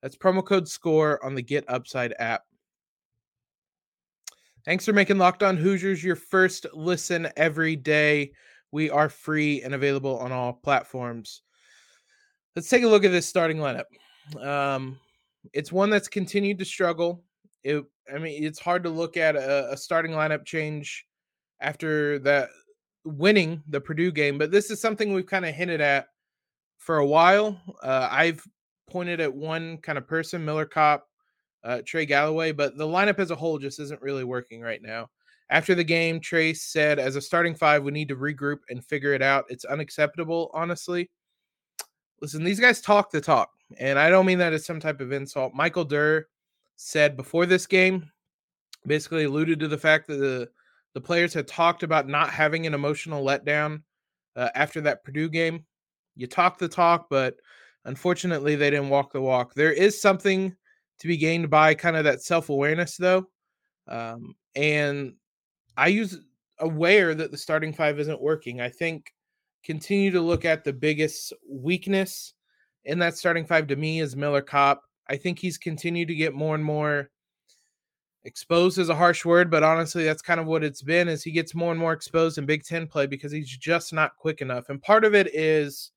That's 0.01 0.15
promo 0.15 0.43
code 0.43 0.69
SCORE 0.69 1.23
on 1.23 1.35
the 1.35 1.41
Get 1.41 1.65
Upside 1.67 2.15
app. 2.17 2.43
Thanks 4.63 4.85
for 4.85 4.93
making 4.93 5.17
Locked 5.17 5.43
On 5.43 5.57
Hoosiers 5.57 6.03
your 6.03 6.15
first 6.15 6.65
listen 6.73 7.27
every 7.35 7.75
day. 7.75 8.31
We 8.71 8.89
are 8.89 9.09
free 9.09 9.61
and 9.63 9.73
available 9.73 10.17
on 10.19 10.31
all 10.31 10.53
platforms. 10.53 11.41
Let's 12.55 12.69
take 12.69 12.83
a 12.83 12.87
look 12.87 13.03
at 13.03 13.11
this 13.11 13.27
starting 13.27 13.57
lineup. 13.57 13.85
Um, 14.39 14.97
it's 15.51 15.71
one 15.71 15.89
that's 15.89 16.07
continued 16.07 16.59
to 16.59 16.65
struggle. 16.65 17.23
It, 17.63 17.83
I 18.13 18.17
mean, 18.17 18.43
it's 18.43 18.59
hard 18.59 18.83
to 18.83 18.89
look 18.89 19.17
at 19.17 19.35
a, 19.35 19.71
a 19.71 19.77
starting 19.77 20.11
lineup 20.11 20.45
change 20.45 21.05
after 21.59 22.19
that 22.19 22.49
winning 23.03 23.63
the 23.67 23.81
Purdue 23.81 24.11
game, 24.11 24.37
but 24.37 24.51
this 24.51 24.69
is 24.69 24.81
something 24.81 25.13
we've 25.13 25.25
kind 25.25 25.45
of 25.45 25.55
hinted 25.55 25.81
at 25.81 26.07
for 26.77 26.97
a 26.97 27.05
while. 27.05 27.59
Uh, 27.83 28.07
I've 28.11 28.43
pointed 28.89 29.19
at 29.19 29.33
one 29.33 29.77
kind 29.77 29.97
of 29.97 30.07
person, 30.07 30.43
Miller 30.43 30.65
Kopp, 30.65 31.05
uh, 31.63 31.81
Trey 31.85 32.05
Galloway, 32.05 32.51
but 32.51 32.77
the 32.77 32.87
lineup 32.87 33.19
as 33.19 33.31
a 33.31 33.35
whole 33.35 33.57
just 33.59 33.79
isn't 33.79 34.01
really 34.01 34.23
working 34.23 34.61
right 34.61 34.81
now. 34.81 35.09
After 35.49 35.75
the 35.75 35.83
game, 35.83 36.19
Trayce 36.19 36.57
said, 36.57 36.97
as 36.97 37.15
a 37.15 37.21
starting 37.21 37.55
five, 37.55 37.83
we 37.83 37.91
need 37.91 38.07
to 38.07 38.15
regroup 38.15 38.59
and 38.69 38.85
figure 38.85 39.13
it 39.13 39.21
out. 39.21 39.45
It's 39.49 39.65
unacceptable, 39.65 40.49
honestly. 40.53 41.09
Listen, 42.21 42.43
these 42.43 42.59
guys 42.59 42.81
talk 42.81 43.11
the 43.11 43.19
talk, 43.19 43.49
and 43.77 43.99
I 43.99 44.09
don't 44.09 44.25
mean 44.25 44.37
that 44.37 44.53
as 44.53 44.65
some 44.65 44.79
type 44.79 45.01
of 45.01 45.11
insult. 45.11 45.53
Michael 45.53 45.85
Durr 45.85 46.27
said 46.81 47.15
before 47.15 47.45
this 47.45 47.67
game, 47.67 48.09
basically 48.87 49.25
alluded 49.25 49.59
to 49.59 49.67
the 49.67 49.77
fact 49.77 50.07
that 50.07 50.17
the 50.17 50.49
the 50.93 51.01
players 51.01 51.33
had 51.33 51.47
talked 51.47 51.83
about 51.83 52.07
not 52.07 52.31
having 52.31 52.65
an 52.65 52.73
emotional 52.73 53.23
letdown 53.23 53.81
uh, 54.35 54.49
after 54.55 54.81
that 54.81 55.03
Purdue 55.05 55.29
game. 55.29 55.63
You 56.15 56.27
talk 56.27 56.57
the 56.57 56.67
talk, 56.67 57.07
but 57.09 57.35
unfortunately, 57.85 58.55
they 58.55 58.69
didn't 58.69 58.89
walk 58.89 59.13
the 59.13 59.21
walk. 59.21 59.53
There 59.53 59.71
is 59.71 60.01
something 60.01 60.53
to 60.99 61.07
be 61.07 61.15
gained 61.15 61.49
by 61.49 61.75
kind 61.75 61.95
of 61.95 62.03
that 62.03 62.23
self 62.23 62.49
awareness, 62.49 62.97
though. 62.97 63.27
Um, 63.87 64.35
and 64.55 65.13
I 65.77 65.87
use 65.87 66.19
aware 66.59 67.15
that 67.15 67.31
the 67.31 67.37
starting 67.37 67.73
five 67.73 67.99
isn't 67.99 68.21
working. 68.21 68.59
I 68.59 68.69
think 68.69 69.13
continue 69.63 70.11
to 70.11 70.21
look 70.21 70.45
at 70.45 70.63
the 70.63 70.73
biggest 70.73 71.31
weakness 71.49 72.33
in 72.85 72.99
that 72.99 73.17
starting 73.17 73.45
five 73.45 73.67
to 73.67 73.75
me 73.75 74.01
is 74.01 74.15
Miller 74.15 74.41
Kopp. 74.41 74.81
I 75.09 75.17
think 75.17 75.39
he's 75.39 75.57
continued 75.57 76.07
to 76.09 76.15
get 76.15 76.33
more 76.33 76.55
and 76.55 76.63
more 76.63 77.09
exposed 78.23 78.77
is 78.77 78.89
a 78.89 78.95
harsh 78.95 79.25
word, 79.25 79.49
but 79.49 79.63
honestly, 79.63 80.03
that's 80.03 80.21
kind 80.21 80.39
of 80.39 80.45
what 80.45 80.63
it's 80.63 80.81
been. 80.81 81.07
Is 81.07 81.23
he 81.23 81.31
gets 81.31 81.55
more 81.55 81.71
and 81.71 81.79
more 81.79 81.93
exposed 81.93 82.37
in 82.37 82.45
Big 82.45 82.63
Ten 82.63 82.87
play 82.87 83.07
because 83.07 83.31
he's 83.31 83.49
just 83.49 83.93
not 83.93 84.15
quick 84.17 84.41
enough, 84.41 84.69
and 84.69 84.81
part 84.81 85.05
of 85.05 85.15
it 85.15 85.33
is, 85.33 85.91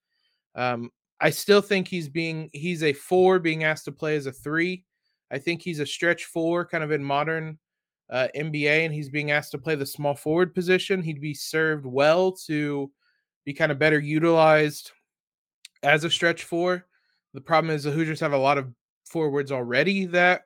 um, 0.55 0.91
I 1.21 1.31
still 1.31 1.61
think 1.61 1.89
he's 1.89 2.09
being 2.09 2.51
he's 2.53 2.83
a 2.83 2.93
four 2.93 3.39
being 3.39 3.65
asked 3.65 3.85
to 3.87 3.93
play 3.93 4.17
as 4.17 4.27
a 4.27 4.33
three. 4.33 4.85
I 5.31 5.39
think 5.39 5.63
he's 5.63 5.81
a 5.81 5.87
stretch 5.87 6.25
four, 6.27 6.67
kind 6.67 6.85
of 6.85 6.93
in 6.93 7.03
modern 7.03 7.59
uh, 8.11 8.29
NBA, 8.37 8.85
and 8.85 8.95
he's 8.95 9.09
being 9.09 9.31
asked 9.31 9.53
to 9.53 9.59
play 9.59 9.75
the 9.75 9.87
small 9.87 10.15
forward 10.15 10.55
position. 10.55 11.03
He'd 11.03 11.21
be 11.21 11.35
served 11.35 11.87
well 11.87 12.33
to 12.47 12.91
be 13.45 13.53
kind 13.53 13.73
of 13.73 13.79
better 13.79 13.99
utilized 13.99 14.93
as 15.83 16.05
a 16.05 16.11
stretch 16.11 16.45
four. 16.45 16.87
The 17.35 17.41
problem 17.41 17.75
is 17.75 17.85
the 17.85 17.91
Hoosiers 17.91 18.21
have 18.21 18.33
a 18.33 18.39
lot 18.39 18.59
of 18.59 18.73
forwards 19.15 19.53
already 19.53 20.07
that 20.07 20.43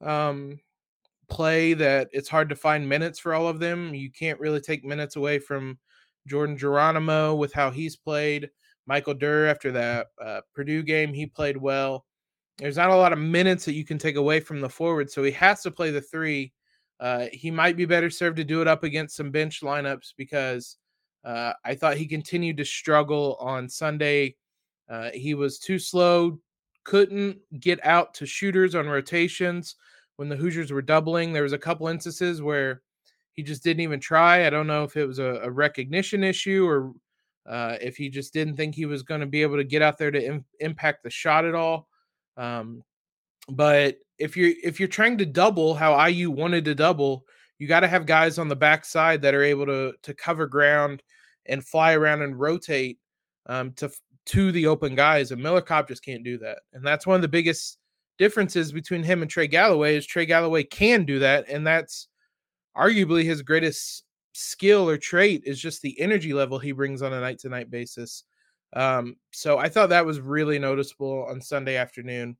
um, 0.00 0.60
play 1.28 1.74
that 1.74 2.08
it's 2.12 2.28
hard 2.28 2.48
to 2.48 2.54
find 2.54 2.88
minutes 2.88 3.18
for 3.18 3.34
all 3.34 3.48
of 3.48 3.58
them. 3.58 3.92
You 3.96 4.12
can't 4.12 4.38
really 4.38 4.60
take 4.60 4.84
minutes 4.84 5.16
away 5.16 5.40
from 5.40 5.76
Jordan 6.28 6.56
Geronimo 6.56 7.34
with 7.34 7.52
how 7.52 7.72
he's 7.72 7.96
played. 7.96 8.48
Michael 8.86 9.14
Durr 9.14 9.48
after 9.48 9.72
that 9.72 10.06
uh, 10.24 10.42
Purdue 10.54 10.84
game, 10.84 11.12
he 11.12 11.26
played 11.26 11.56
well. 11.56 12.06
There's 12.58 12.76
not 12.76 12.90
a 12.90 12.96
lot 12.96 13.12
of 13.12 13.18
minutes 13.18 13.64
that 13.64 13.74
you 13.74 13.84
can 13.84 13.98
take 13.98 14.14
away 14.14 14.38
from 14.38 14.60
the 14.60 14.68
forward, 14.68 15.10
so 15.10 15.24
he 15.24 15.32
has 15.32 15.62
to 15.62 15.72
play 15.72 15.90
the 15.90 16.00
three. 16.00 16.52
Uh, 17.00 17.26
he 17.32 17.50
might 17.50 17.76
be 17.76 17.86
better 17.86 18.08
served 18.08 18.36
to 18.36 18.44
do 18.44 18.62
it 18.62 18.68
up 18.68 18.84
against 18.84 19.16
some 19.16 19.32
bench 19.32 19.62
lineups 19.62 20.14
because 20.16 20.76
uh, 21.24 21.54
I 21.64 21.74
thought 21.74 21.96
he 21.96 22.06
continued 22.06 22.56
to 22.58 22.64
struggle 22.64 23.36
on 23.40 23.68
Sunday. 23.68 24.36
Uh, 24.88 25.10
he 25.12 25.34
was 25.34 25.58
too 25.58 25.80
slow, 25.80 26.38
couldn't 26.84 27.38
get 27.60 27.84
out 27.84 28.14
to 28.14 28.26
shooters 28.26 28.74
on 28.74 28.88
rotations 28.88 29.76
when 30.16 30.28
the 30.28 30.36
Hoosiers 30.36 30.72
were 30.72 30.82
doubling. 30.82 31.32
There 31.32 31.42
was 31.42 31.52
a 31.52 31.58
couple 31.58 31.88
instances 31.88 32.42
where 32.42 32.82
he 33.32 33.42
just 33.42 33.64
didn't 33.64 33.80
even 33.80 34.00
try. 34.00 34.46
I 34.46 34.50
don't 34.50 34.66
know 34.66 34.84
if 34.84 34.96
it 34.96 35.06
was 35.06 35.18
a, 35.18 35.40
a 35.42 35.50
recognition 35.50 36.22
issue 36.22 36.66
or 36.66 36.92
uh, 37.46 37.76
if 37.80 37.96
he 37.96 38.08
just 38.08 38.32
didn't 38.32 38.56
think 38.56 38.74
he 38.74 38.86
was 38.86 39.02
going 39.02 39.20
to 39.20 39.26
be 39.26 39.42
able 39.42 39.56
to 39.56 39.64
get 39.64 39.82
out 39.82 39.98
there 39.98 40.10
to 40.10 40.24
Im- 40.24 40.44
impact 40.60 41.02
the 41.02 41.10
shot 41.10 41.44
at 41.44 41.54
all. 41.54 41.88
Um, 42.36 42.82
but 43.48 43.96
if 44.18 44.36
you're 44.36 44.52
if 44.62 44.78
you're 44.78 44.88
trying 44.88 45.18
to 45.18 45.26
double 45.26 45.74
how 45.74 46.06
IU 46.06 46.30
wanted 46.30 46.64
to 46.66 46.74
double, 46.74 47.24
you 47.58 47.66
got 47.66 47.80
to 47.80 47.88
have 47.88 48.06
guys 48.06 48.38
on 48.38 48.48
the 48.48 48.56
backside 48.56 49.22
that 49.22 49.34
are 49.34 49.42
able 49.42 49.66
to 49.66 49.94
to 50.02 50.14
cover 50.14 50.46
ground 50.46 51.02
and 51.46 51.66
fly 51.66 51.94
around 51.94 52.22
and 52.22 52.38
rotate 52.38 52.98
um, 53.46 53.72
to 53.72 53.90
to 54.26 54.52
the 54.52 54.66
open 54.66 54.94
guys. 54.94 55.30
And 55.30 55.42
Miller 55.42 55.60
Kopp 55.60 55.88
just 55.88 56.04
can't 56.04 56.24
do 56.24 56.38
that, 56.38 56.60
and 56.72 56.84
that's 56.84 57.06
one 57.06 57.16
of 57.16 57.22
the 57.22 57.28
biggest 57.28 57.78
differences 58.18 58.72
between 58.72 59.02
him 59.02 59.22
and 59.22 59.30
Trey 59.30 59.46
Galloway 59.46 59.96
is 59.96 60.06
Trey 60.06 60.26
Galloway 60.26 60.64
can 60.64 61.04
do 61.04 61.18
that, 61.20 61.48
and 61.48 61.66
that's 61.66 62.08
arguably 62.76 63.24
his 63.24 63.42
greatest 63.42 64.04
skill 64.32 64.88
or 64.88 64.96
trait 64.96 65.42
is 65.44 65.60
just 65.60 65.82
the 65.82 65.98
energy 66.00 66.32
level 66.32 66.58
he 66.58 66.72
brings 66.72 67.02
on 67.02 67.12
a 67.12 67.20
night 67.20 67.38
to 67.40 67.48
night 67.48 67.70
basis. 67.70 68.24
Um, 68.74 69.16
so 69.32 69.58
I 69.58 69.68
thought 69.68 69.90
that 69.90 70.06
was 70.06 70.20
really 70.20 70.58
noticeable 70.58 71.26
on 71.28 71.40
Sunday 71.40 71.76
afternoon. 71.76 72.36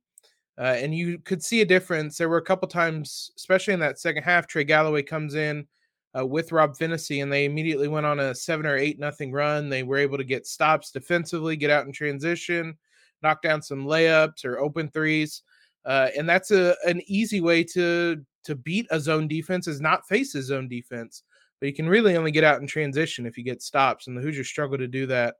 Uh, 0.57 0.75
and 0.77 0.93
you 0.93 1.19
could 1.19 1.43
see 1.43 1.61
a 1.61 1.65
difference. 1.65 2.17
There 2.17 2.29
were 2.29 2.37
a 2.37 2.43
couple 2.43 2.67
times, 2.67 3.31
especially 3.37 3.73
in 3.73 3.79
that 3.81 3.99
second 3.99 4.23
half, 4.23 4.47
Trey 4.47 4.63
Galloway 4.63 5.03
comes 5.03 5.35
in 5.35 5.67
uh, 6.17 6.25
with 6.25 6.51
Rob 6.51 6.77
Phinisee, 6.77 7.23
and 7.23 7.31
they 7.31 7.45
immediately 7.45 7.87
went 7.87 8.05
on 8.05 8.19
a 8.19 8.35
seven 8.35 8.65
or 8.65 8.77
eight 8.77 8.99
nothing 8.99 9.31
run. 9.31 9.69
They 9.69 9.83
were 9.83 9.97
able 9.97 10.17
to 10.17 10.23
get 10.23 10.45
stops 10.45 10.91
defensively, 10.91 11.55
get 11.55 11.71
out 11.71 11.85
in 11.85 11.91
transition, 11.91 12.77
knock 13.21 13.41
down 13.41 13.61
some 13.61 13.85
layups 13.85 14.45
or 14.45 14.59
open 14.59 14.89
threes. 14.89 15.43
Uh, 15.85 16.09
and 16.17 16.27
that's 16.29 16.51
a 16.51 16.75
an 16.85 17.01
easy 17.07 17.41
way 17.41 17.63
to 17.63 18.23
to 18.43 18.55
beat 18.55 18.87
a 18.91 18.99
zone 18.99 19.27
defense 19.27 19.67
is 19.67 19.81
not 19.81 20.07
face 20.07 20.35
a 20.35 20.41
zone 20.41 20.67
defense. 20.67 21.23
But 21.59 21.67
you 21.67 21.73
can 21.73 21.87
really 21.87 22.17
only 22.17 22.31
get 22.31 22.43
out 22.43 22.61
in 22.61 22.67
transition 22.67 23.25
if 23.25 23.37
you 23.37 23.43
get 23.43 23.61
stops, 23.61 24.07
and 24.07 24.17
the 24.17 24.21
Hoosiers 24.21 24.47
struggle 24.47 24.77
to 24.77 24.87
do 24.87 25.05
that 25.07 25.35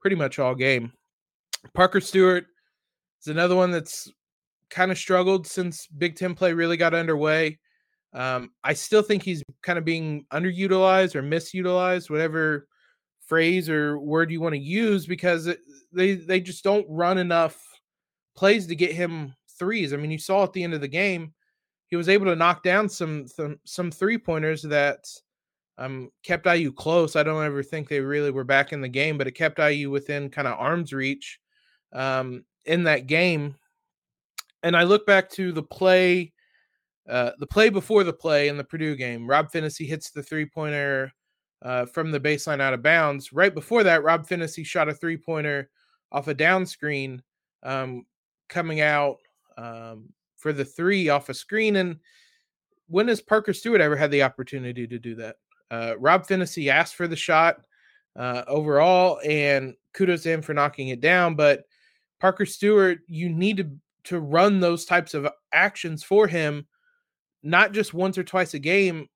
pretty 0.00 0.16
much 0.16 0.38
all 0.38 0.54
game. 0.54 0.92
Parker 1.72 2.00
Stewart 2.00 2.46
is 3.20 3.28
another 3.28 3.56
one 3.56 3.70
that's 3.70 4.10
kind 4.70 4.92
of 4.92 4.98
struggled 4.98 5.46
since 5.46 5.86
Big 5.86 6.16
Ten 6.16 6.34
play 6.34 6.52
really 6.52 6.76
got 6.76 6.94
underway. 6.94 7.58
Um, 8.14 8.50
I 8.62 8.74
still 8.74 9.02
think 9.02 9.22
he's 9.22 9.42
kind 9.62 9.78
of 9.78 9.84
being 9.84 10.24
underutilized 10.32 11.14
or 11.14 11.22
misutilized, 11.22 12.10
whatever 12.10 12.68
phrase 13.26 13.68
or 13.68 13.98
word 13.98 14.30
you 14.30 14.40
want 14.40 14.54
to 14.54 14.60
use, 14.60 15.06
because 15.06 15.46
it, 15.46 15.58
they 15.92 16.14
they 16.14 16.40
just 16.40 16.62
don't 16.62 16.86
run 16.88 17.18
enough 17.18 17.60
plays 18.36 18.66
to 18.66 18.76
get 18.76 18.92
him 18.92 19.34
threes. 19.58 19.92
I 19.92 19.96
mean, 19.96 20.10
you 20.10 20.18
saw 20.18 20.44
at 20.44 20.52
the 20.52 20.62
end 20.62 20.74
of 20.74 20.80
the 20.80 20.88
game, 20.88 21.32
he 21.88 21.96
was 21.96 22.08
able 22.08 22.26
to 22.26 22.36
knock 22.36 22.62
down 22.62 22.88
some 22.88 23.26
some, 23.26 23.58
some 23.64 23.90
three 23.90 24.18
pointers 24.18 24.62
that 24.62 25.04
um, 25.78 26.10
kept 26.22 26.46
IU 26.46 26.72
close. 26.72 27.16
I 27.16 27.22
don't 27.22 27.44
ever 27.44 27.62
think 27.62 27.88
they 27.88 28.00
really 28.00 28.30
were 28.30 28.44
back 28.44 28.72
in 28.72 28.80
the 28.80 28.88
game, 28.88 29.18
but 29.18 29.26
it 29.26 29.32
kept 29.32 29.58
IU 29.58 29.90
within 29.90 30.30
kind 30.30 30.46
of 30.46 30.58
arm's 30.58 30.92
reach 30.92 31.40
um, 31.92 32.44
in 32.64 32.84
that 32.84 33.06
game. 33.06 33.56
And 34.62 34.76
I 34.76 34.84
look 34.84 35.06
back 35.06 35.30
to 35.32 35.52
the 35.52 35.62
play, 35.62 36.32
uh, 37.08 37.32
the 37.38 37.46
play 37.46 37.68
before 37.68 38.04
the 38.04 38.12
play 38.12 38.48
in 38.48 38.56
the 38.56 38.64
Purdue 38.64 38.96
game. 38.96 39.26
Rob 39.28 39.50
Phinisee 39.50 39.86
hits 39.86 40.10
the 40.10 40.22
three 40.22 40.46
pointer 40.46 41.12
uh, 41.62 41.86
from 41.86 42.10
the 42.10 42.20
baseline 42.20 42.60
out 42.60 42.74
of 42.74 42.82
bounds. 42.82 43.32
Right 43.32 43.54
before 43.54 43.82
that, 43.84 44.02
Rob 44.02 44.26
Phinisee 44.26 44.66
shot 44.66 44.88
a 44.88 44.94
three 44.94 45.16
pointer 45.16 45.70
off 46.12 46.28
a 46.28 46.34
down 46.34 46.66
screen 46.66 47.22
um, 47.62 48.06
coming 48.48 48.80
out 48.80 49.18
um, 49.58 50.08
for 50.36 50.52
the 50.52 50.64
three 50.64 51.08
off 51.08 51.28
a 51.28 51.34
screen. 51.34 51.76
And 51.76 51.98
when 52.88 53.08
has 53.08 53.20
Parker 53.20 53.52
Stewart 53.52 53.80
ever 53.80 53.96
had 53.96 54.10
the 54.10 54.22
opportunity 54.22 54.86
to 54.86 54.98
do 54.98 55.14
that? 55.16 55.36
Uh, 55.70 55.94
Rob 55.98 56.26
Phinisee 56.26 56.70
asked 56.70 56.94
for 56.94 57.08
the 57.08 57.16
shot 57.16 57.56
uh, 58.16 58.42
overall, 58.46 59.20
and 59.24 59.74
kudos 59.92 60.22
to 60.22 60.30
him 60.30 60.42
for 60.42 60.54
knocking 60.54 60.88
it 60.88 61.00
down. 61.00 61.34
But 61.34 61.64
Parker 62.20 62.46
Stewart, 62.46 62.98
you 63.08 63.28
need 63.28 63.56
to 63.58 63.70
to 64.04 64.20
run 64.20 64.60
those 64.60 64.84
types 64.84 65.14
of 65.14 65.26
actions 65.52 66.04
for 66.04 66.26
him, 66.26 66.66
not 67.44 67.72
just 67.72 67.94
once 67.94 68.18
or 68.18 68.24
twice 68.24 68.54
a 68.54 68.58
game, 68.58 69.06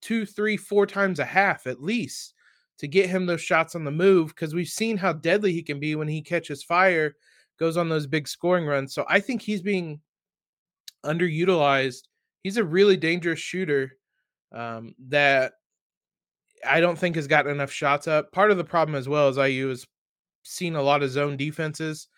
two, 0.00 0.26
three, 0.26 0.56
four 0.56 0.86
times 0.86 1.20
a 1.20 1.24
half 1.24 1.66
at 1.66 1.82
least 1.82 2.34
to 2.78 2.88
get 2.88 3.08
him 3.08 3.26
those 3.26 3.40
shots 3.40 3.74
on 3.74 3.84
the 3.84 3.90
move 3.90 4.28
because 4.28 4.54
we've 4.54 4.68
seen 4.68 4.96
how 4.96 5.12
deadly 5.12 5.52
he 5.52 5.62
can 5.62 5.78
be 5.78 5.94
when 5.94 6.08
he 6.08 6.20
catches 6.20 6.62
fire, 6.62 7.14
goes 7.58 7.76
on 7.76 7.88
those 7.88 8.06
big 8.06 8.26
scoring 8.26 8.66
runs. 8.66 8.92
So 8.94 9.04
I 9.08 9.20
think 9.20 9.42
he's 9.42 9.62
being 9.62 10.00
underutilized. 11.04 12.02
He's 12.42 12.56
a 12.56 12.64
really 12.64 12.96
dangerous 12.96 13.38
shooter 13.38 13.92
um, 14.52 14.94
that 15.08 15.52
I 16.66 16.80
don't 16.80 16.98
think 16.98 17.16
has 17.16 17.26
gotten 17.26 17.52
enough 17.52 17.72
shots 17.72 18.08
up. 18.08 18.32
Part 18.32 18.50
of 18.50 18.56
the 18.56 18.64
problem 18.64 18.94
as 18.94 19.08
well 19.08 19.28
is 19.28 19.36
IU 19.36 19.68
has 19.68 19.86
seen 20.42 20.76
a 20.76 20.82
lot 20.82 21.02
of 21.02 21.10
zone 21.10 21.36
defenses, 21.36 22.08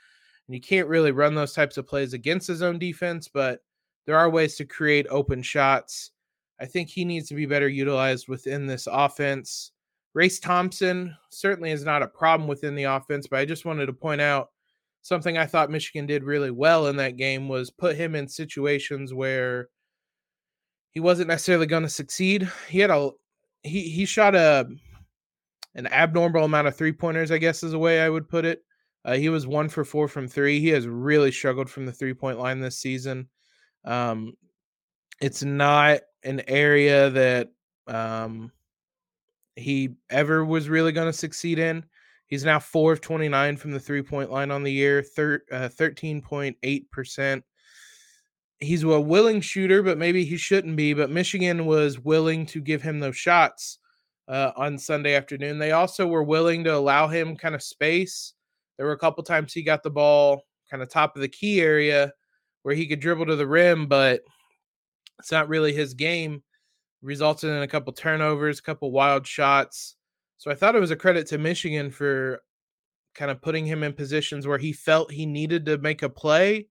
and 0.46 0.54
you 0.54 0.60
can't 0.60 0.88
really 0.88 1.12
run 1.12 1.34
those 1.34 1.52
types 1.52 1.76
of 1.76 1.86
plays 1.86 2.14
against 2.14 2.48
his 2.48 2.58
zone 2.58 2.78
defense, 2.78 3.28
but 3.32 3.60
there 4.08 4.16
are 4.16 4.30
ways 4.30 4.56
to 4.56 4.64
create 4.64 5.06
open 5.10 5.42
shots. 5.42 6.12
I 6.58 6.64
think 6.64 6.88
he 6.88 7.04
needs 7.04 7.28
to 7.28 7.34
be 7.34 7.44
better 7.44 7.68
utilized 7.68 8.26
within 8.26 8.66
this 8.66 8.88
offense. 8.90 9.72
Race 10.14 10.40
Thompson 10.40 11.14
certainly 11.28 11.72
is 11.72 11.84
not 11.84 12.02
a 12.02 12.08
problem 12.08 12.48
within 12.48 12.74
the 12.74 12.84
offense, 12.84 13.26
but 13.26 13.38
I 13.38 13.44
just 13.44 13.66
wanted 13.66 13.84
to 13.84 13.92
point 13.92 14.22
out 14.22 14.48
something 15.02 15.36
I 15.36 15.44
thought 15.44 15.70
Michigan 15.70 16.06
did 16.06 16.24
really 16.24 16.50
well 16.50 16.86
in 16.86 16.96
that 16.96 17.18
game 17.18 17.48
was 17.48 17.68
put 17.68 17.96
him 17.96 18.14
in 18.14 18.26
situations 18.26 19.12
where 19.12 19.68
he 20.92 21.00
wasn't 21.00 21.28
necessarily 21.28 21.66
going 21.66 21.82
to 21.82 21.90
succeed. 21.90 22.50
He 22.66 22.78
had 22.78 22.90
a 22.90 23.10
he 23.62 23.90
he 23.90 24.06
shot 24.06 24.34
a 24.34 24.66
an 25.74 25.86
abnormal 25.88 26.44
amount 26.44 26.66
of 26.66 26.74
three 26.74 26.92
pointers, 26.92 27.30
I 27.30 27.36
guess 27.36 27.62
is 27.62 27.72
the 27.72 27.78
way 27.78 28.00
I 28.00 28.08
would 28.08 28.26
put 28.26 28.46
it. 28.46 28.64
Uh, 29.04 29.16
he 29.16 29.28
was 29.28 29.46
one 29.46 29.68
for 29.68 29.84
four 29.84 30.08
from 30.08 30.28
three. 30.28 30.60
He 30.60 30.68
has 30.68 30.86
really 30.86 31.30
struggled 31.30 31.68
from 31.68 31.84
the 31.84 31.92
three 31.92 32.14
point 32.14 32.38
line 32.38 32.60
this 32.60 32.78
season. 32.78 33.28
Um, 33.88 34.34
it's 35.20 35.42
not 35.42 36.00
an 36.22 36.42
area 36.46 37.10
that 37.10 37.48
um, 37.86 38.52
he 39.56 39.94
ever 40.10 40.44
was 40.44 40.68
really 40.68 40.92
going 40.92 41.08
to 41.08 41.12
succeed 41.12 41.58
in. 41.58 41.84
He's 42.26 42.44
now 42.44 42.58
four 42.58 42.92
of 42.92 43.00
29 43.00 43.56
from 43.56 43.70
the 43.72 43.80
three 43.80 44.02
point 44.02 44.30
line 44.30 44.50
on 44.50 44.62
the 44.62 44.70
year, 44.70 45.02
thir- 45.02 45.42
uh, 45.50 45.70
13.8%. 45.70 47.42
He's 48.60 48.82
a 48.82 49.00
willing 49.00 49.40
shooter, 49.40 49.82
but 49.82 49.96
maybe 49.96 50.24
he 50.24 50.36
shouldn't 50.36 50.76
be. 50.76 50.92
But 50.92 51.10
Michigan 51.10 51.64
was 51.64 51.98
willing 51.98 52.44
to 52.46 52.60
give 52.60 52.82
him 52.82 53.00
those 53.00 53.16
shots 53.16 53.78
uh, 54.28 54.52
on 54.56 54.76
Sunday 54.76 55.14
afternoon. 55.14 55.58
They 55.58 55.72
also 55.72 56.06
were 56.06 56.24
willing 56.24 56.62
to 56.64 56.74
allow 56.74 57.08
him 57.08 57.36
kind 57.36 57.54
of 57.54 57.62
space. 57.62 58.34
There 58.76 58.84
were 58.84 58.92
a 58.92 58.98
couple 58.98 59.24
times 59.24 59.54
he 59.54 59.62
got 59.62 59.82
the 59.82 59.90
ball 59.90 60.42
kind 60.70 60.82
of 60.82 60.90
top 60.90 61.16
of 61.16 61.22
the 61.22 61.28
key 61.28 61.62
area 61.62 62.12
where 62.68 62.76
he 62.76 62.86
could 62.86 63.00
dribble 63.00 63.24
to 63.24 63.34
the 63.34 63.46
rim, 63.46 63.86
but 63.86 64.20
it's 65.18 65.32
not 65.32 65.48
really 65.48 65.72
his 65.72 65.94
game. 65.94 66.42
Resulted 67.00 67.48
in 67.48 67.62
a 67.62 67.66
couple 67.66 67.94
turnovers, 67.94 68.58
a 68.58 68.62
couple 68.62 68.92
wild 68.92 69.26
shots. 69.26 69.96
So 70.36 70.50
I 70.50 70.54
thought 70.54 70.76
it 70.76 70.80
was 70.80 70.90
a 70.90 70.96
credit 70.96 71.26
to 71.28 71.38
Michigan 71.38 71.90
for 71.90 72.42
kind 73.14 73.30
of 73.30 73.40
putting 73.40 73.64
him 73.64 73.84
in 73.84 73.94
positions 73.94 74.46
where 74.46 74.58
he 74.58 74.74
felt 74.74 75.10
he 75.10 75.24
needed 75.24 75.64
to 75.64 75.78
make 75.78 76.02
a 76.02 76.10
play, 76.10 76.66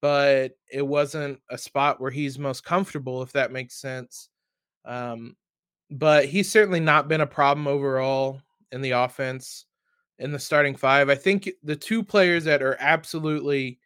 but 0.00 0.52
it 0.72 0.80
wasn't 0.80 1.38
a 1.50 1.58
spot 1.58 2.00
where 2.00 2.10
he's 2.10 2.38
most 2.38 2.64
comfortable, 2.64 3.20
if 3.20 3.30
that 3.32 3.52
makes 3.52 3.74
sense. 3.78 4.30
Um, 4.86 5.36
but 5.90 6.24
he's 6.24 6.50
certainly 6.50 6.80
not 6.80 7.08
been 7.08 7.20
a 7.20 7.26
problem 7.26 7.66
overall 7.66 8.40
in 8.72 8.80
the 8.80 8.92
offense 8.92 9.66
in 10.18 10.32
the 10.32 10.38
starting 10.38 10.76
five. 10.76 11.10
I 11.10 11.14
think 11.14 11.50
the 11.62 11.76
two 11.76 12.02
players 12.02 12.44
that 12.44 12.62
are 12.62 12.78
absolutely 12.80 13.80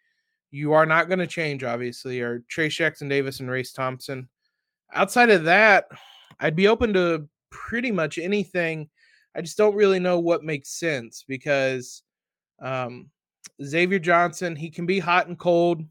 you 0.51 0.73
are 0.73 0.87
not 0.87 1.09
going 1.09 1.19
to 1.19 1.27
change, 1.27 1.65
obviously, 1.65 2.21
are 2.21 2.43
Trayce 2.51 2.77
Jackson 2.77 3.09
Davis 3.09 3.41
and 3.41 3.51
Race 3.51 3.73
Thompson. 3.73 4.29
Outside 4.93 5.31
of 5.31 5.45
that, 5.45 5.87
I'd 6.41 6.57
be 6.57 6.69
open 6.69 6.93
to 6.95 7.29
pretty 7.51 7.93
much 7.93 8.19
anything. 8.19 8.89
I 9.37 9.41
just 9.41 9.57
don't 9.57 9.77
really 9.77 10.01
know 10.01 10.19
what 10.19 10.43
makes 10.43 10.79
sense 10.79 11.25
because 11.27 12.03
um, 12.61 13.11
Xavier 13.63 13.99
Johnson, 13.99 14.57
he 14.57 14.71
can 14.71 14.87
be 14.87 14.99
hot 14.99 15.29
and 15.29 15.39
cold. 15.39 15.85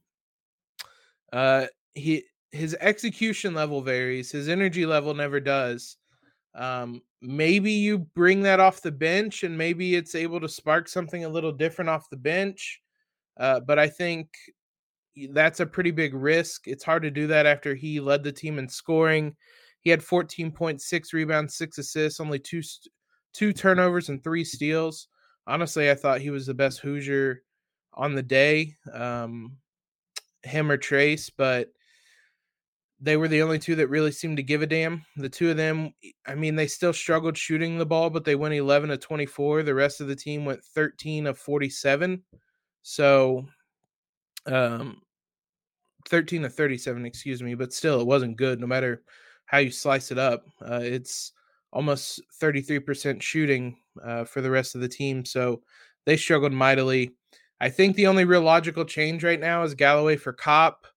Uh, 1.31 1.67
he 1.93 2.23
his 2.51 2.75
execution 2.79 3.53
level 3.53 3.81
varies. 3.81 4.31
His 4.31 4.49
energy 4.49 4.85
level 4.85 5.13
never 5.13 5.39
does. 5.39 5.97
Um, 6.55 7.01
maybe 7.21 7.71
you 7.71 7.99
bring 7.99 8.41
that 8.43 8.59
off 8.59 8.81
the 8.81 8.91
bench 8.91 9.43
and 9.43 9.57
maybe 9.57 9.95
it's 9.95 10.15
able 10.15 10.39
to 10.39 10.49
spark 10.49 10.87
something 10.87 11.25
a 11.25 11.29
little 11.29 11.51
different 11.51 11.89
off 11.89 12.09
the 12.09 12.17
bench. 12.17 12.81
Uh, 13.37 13.59
but 13.59 13.79
I 13.79 13.87
think 13.87 14.29
that's 15.31 15.59
a 15.59 15.65
pretty 15.65 15.91
big 15.91 16.13
risk. 16.13 16.67
It's 16.67 16.83
hard 16.83 17.03
to 17.03 17.11
do 17.11 17.27
that 17.27 17.45
after 17.45 17.75
he 17.75 17.99
led 17.99 18.23
the 18.23 18.31
team 18.31 18.59
in 18.59 18.67
scoring. 18.67 19.35
He 19.81 19.89
had 19.89 20.01
14.6 20.01 21.13
rebounds, 21.13 21.55
six 21.55 21.77
assists, 21.77 22.19
only 22.19 22.39
two 22.39 22.61
two 23.33 23.53
turnovers 23.53 24.09
and 24.09 24.23
three 24.23 24.43
steals. 24.43 25.07
Honestly, 25.47 25.89
I 25.89 25.95
thought 25.95 26.21
he 26.21 26.29
was 26.29 26.45
the 26.45 26.53
best 26.53 26.79
Hoosier 26.79 27.41
on 27.93 28.15
the 28.15 28.23
day, 28.23 28.75
um, 28.93 29.57
him 30.43 30.71
or 30.71 30.77
Trayce, 30.77 31.29
but 31.35 31.69
they 33.01 33.17
were 33.17 33.27
the 33.27 33.41
only 33.41 33.59
two 33.59 33.75
that 33.75 33.87
really 33.87 34.11
seemed 34.11 34.37
to 34.37 34.43
give 34.43 34.61
a 34.61 34.67
damn. 34.67 35.05
The 35.15 35.29
two 35.29 35.51
of 35.51 35.57
them, 35.57 35.93
I 36.27 36.35
mean, 36.35 36.55
they 36.55 36.67
still 36.67 36.93
struggled 36.93 37.37
shooting 37.37 37.77
the 37.77 37.85
ball, 37.85 38.09
but 38.09 38.25
they 38.25 38.35
went 38.35 38.53
11 38.53 38.89
to 38.89 38.97
24. 38.97 39.63
The 39.63 39.73
rest 39.73 40.01
of 40.01 40.07
the 40.07 40.15
team 40.15 40.43
went 40.43 40.63
13 40.63 41.27
of 41.27 41.37
47. 41.37 42.21
So, 42.89 43.45
um, 44.47 45.03
13 46.07 46.41
to 46.41 46.49
37, 46.49 47.05
excuse 47.05 47.43
me, 47.43 47.53
but 47.53 47.71
still, 47.71 48.01
it 48.01 48.07
wasn't 48.07 48.35
good 48.35 48.59
no 48.59 48.65
matter 48.65 49.03
how 49.45 49.59
you 49.59 49.69
slice 49.69 50.11
it 50.11 50.17
up. 50.17 50.47
Uh, 50.59 50.79
it's 50.81 51.33
almost 51.71 52.19
33% 52.41 53.21
shooting 53.21 53.77
uh, 54.03 54.23
for 54.23 54.41
the 54.41 54.49
rest 54.49 54.73
of 54.73 54.81
the 54.81 54.87
team. 54.87 55.23
So 55.23 55.61
they 56.07 56.17
struggled 56.17 56.51
mightily. 56.51 57.11
I 57.61 57.69
think 57.69 57.95
the 57.95 58.07
only 58.07 58.25
real 58.25 58.41
logical 58.41 58.85
change 58.85 59.23
right 59.23 59.39
now 59.39 59.61
is 59.61 59.75
Galloway 59.75 60.15
for 60.15 60.33
Kopp. 60.33 60.87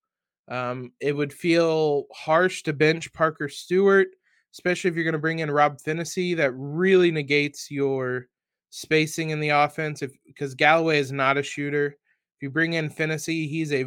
Um, 0.48 0.92
it 0.98 1.14
would 1.14 1.30
feel 1.30 2.06
harsh 2.10 2.62
to 2.62 2.72
bench 2.72 3.12
Parker 3.12 3.50
Stewart, 3.50 4.08
especially 4.54 4.88
if 4.88 4.94
you're 4.94 5.04
going 5.04 5.12
to 5.12 5.18
bring 5.18 5.40
in 5.40 5.50
Rob 5.50 5.76
Phinisee. 5.76 6.38
That 6.38 6.52
really 6.52 7.10
negates 7.10 7.70
your 7.70 8.28
spacing 8.74 9.30
in 9.30 9.38
the 9.38 9.50
offense 9.50 10.00
if 10.00 10.12
because 10.26 10.54
Galloway 10.54 10.98
is 10.98 11.12
not 11.12 11.36
a 11.36 11.42
shooter. 11.42 11.88
If 11.88 12.42
you 12.42 12.50
bring 12.50 12.72
in 12.72 12.88
Phinisee, 12.88 13.48
he's 13.48 13.70
a 13.72 13.84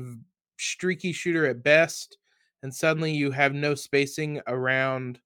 streaky 0.57 1.11
shooter 1.11 1.47
at 1.47 1.63
best, 1.63 2.19
and 2.61 2.73
suddenly 2.73 3.11
you 3.11 3.31
have 3.31 3.53
no 3.53 3.73
spacing 3.73 4.41
around 4.45 5.19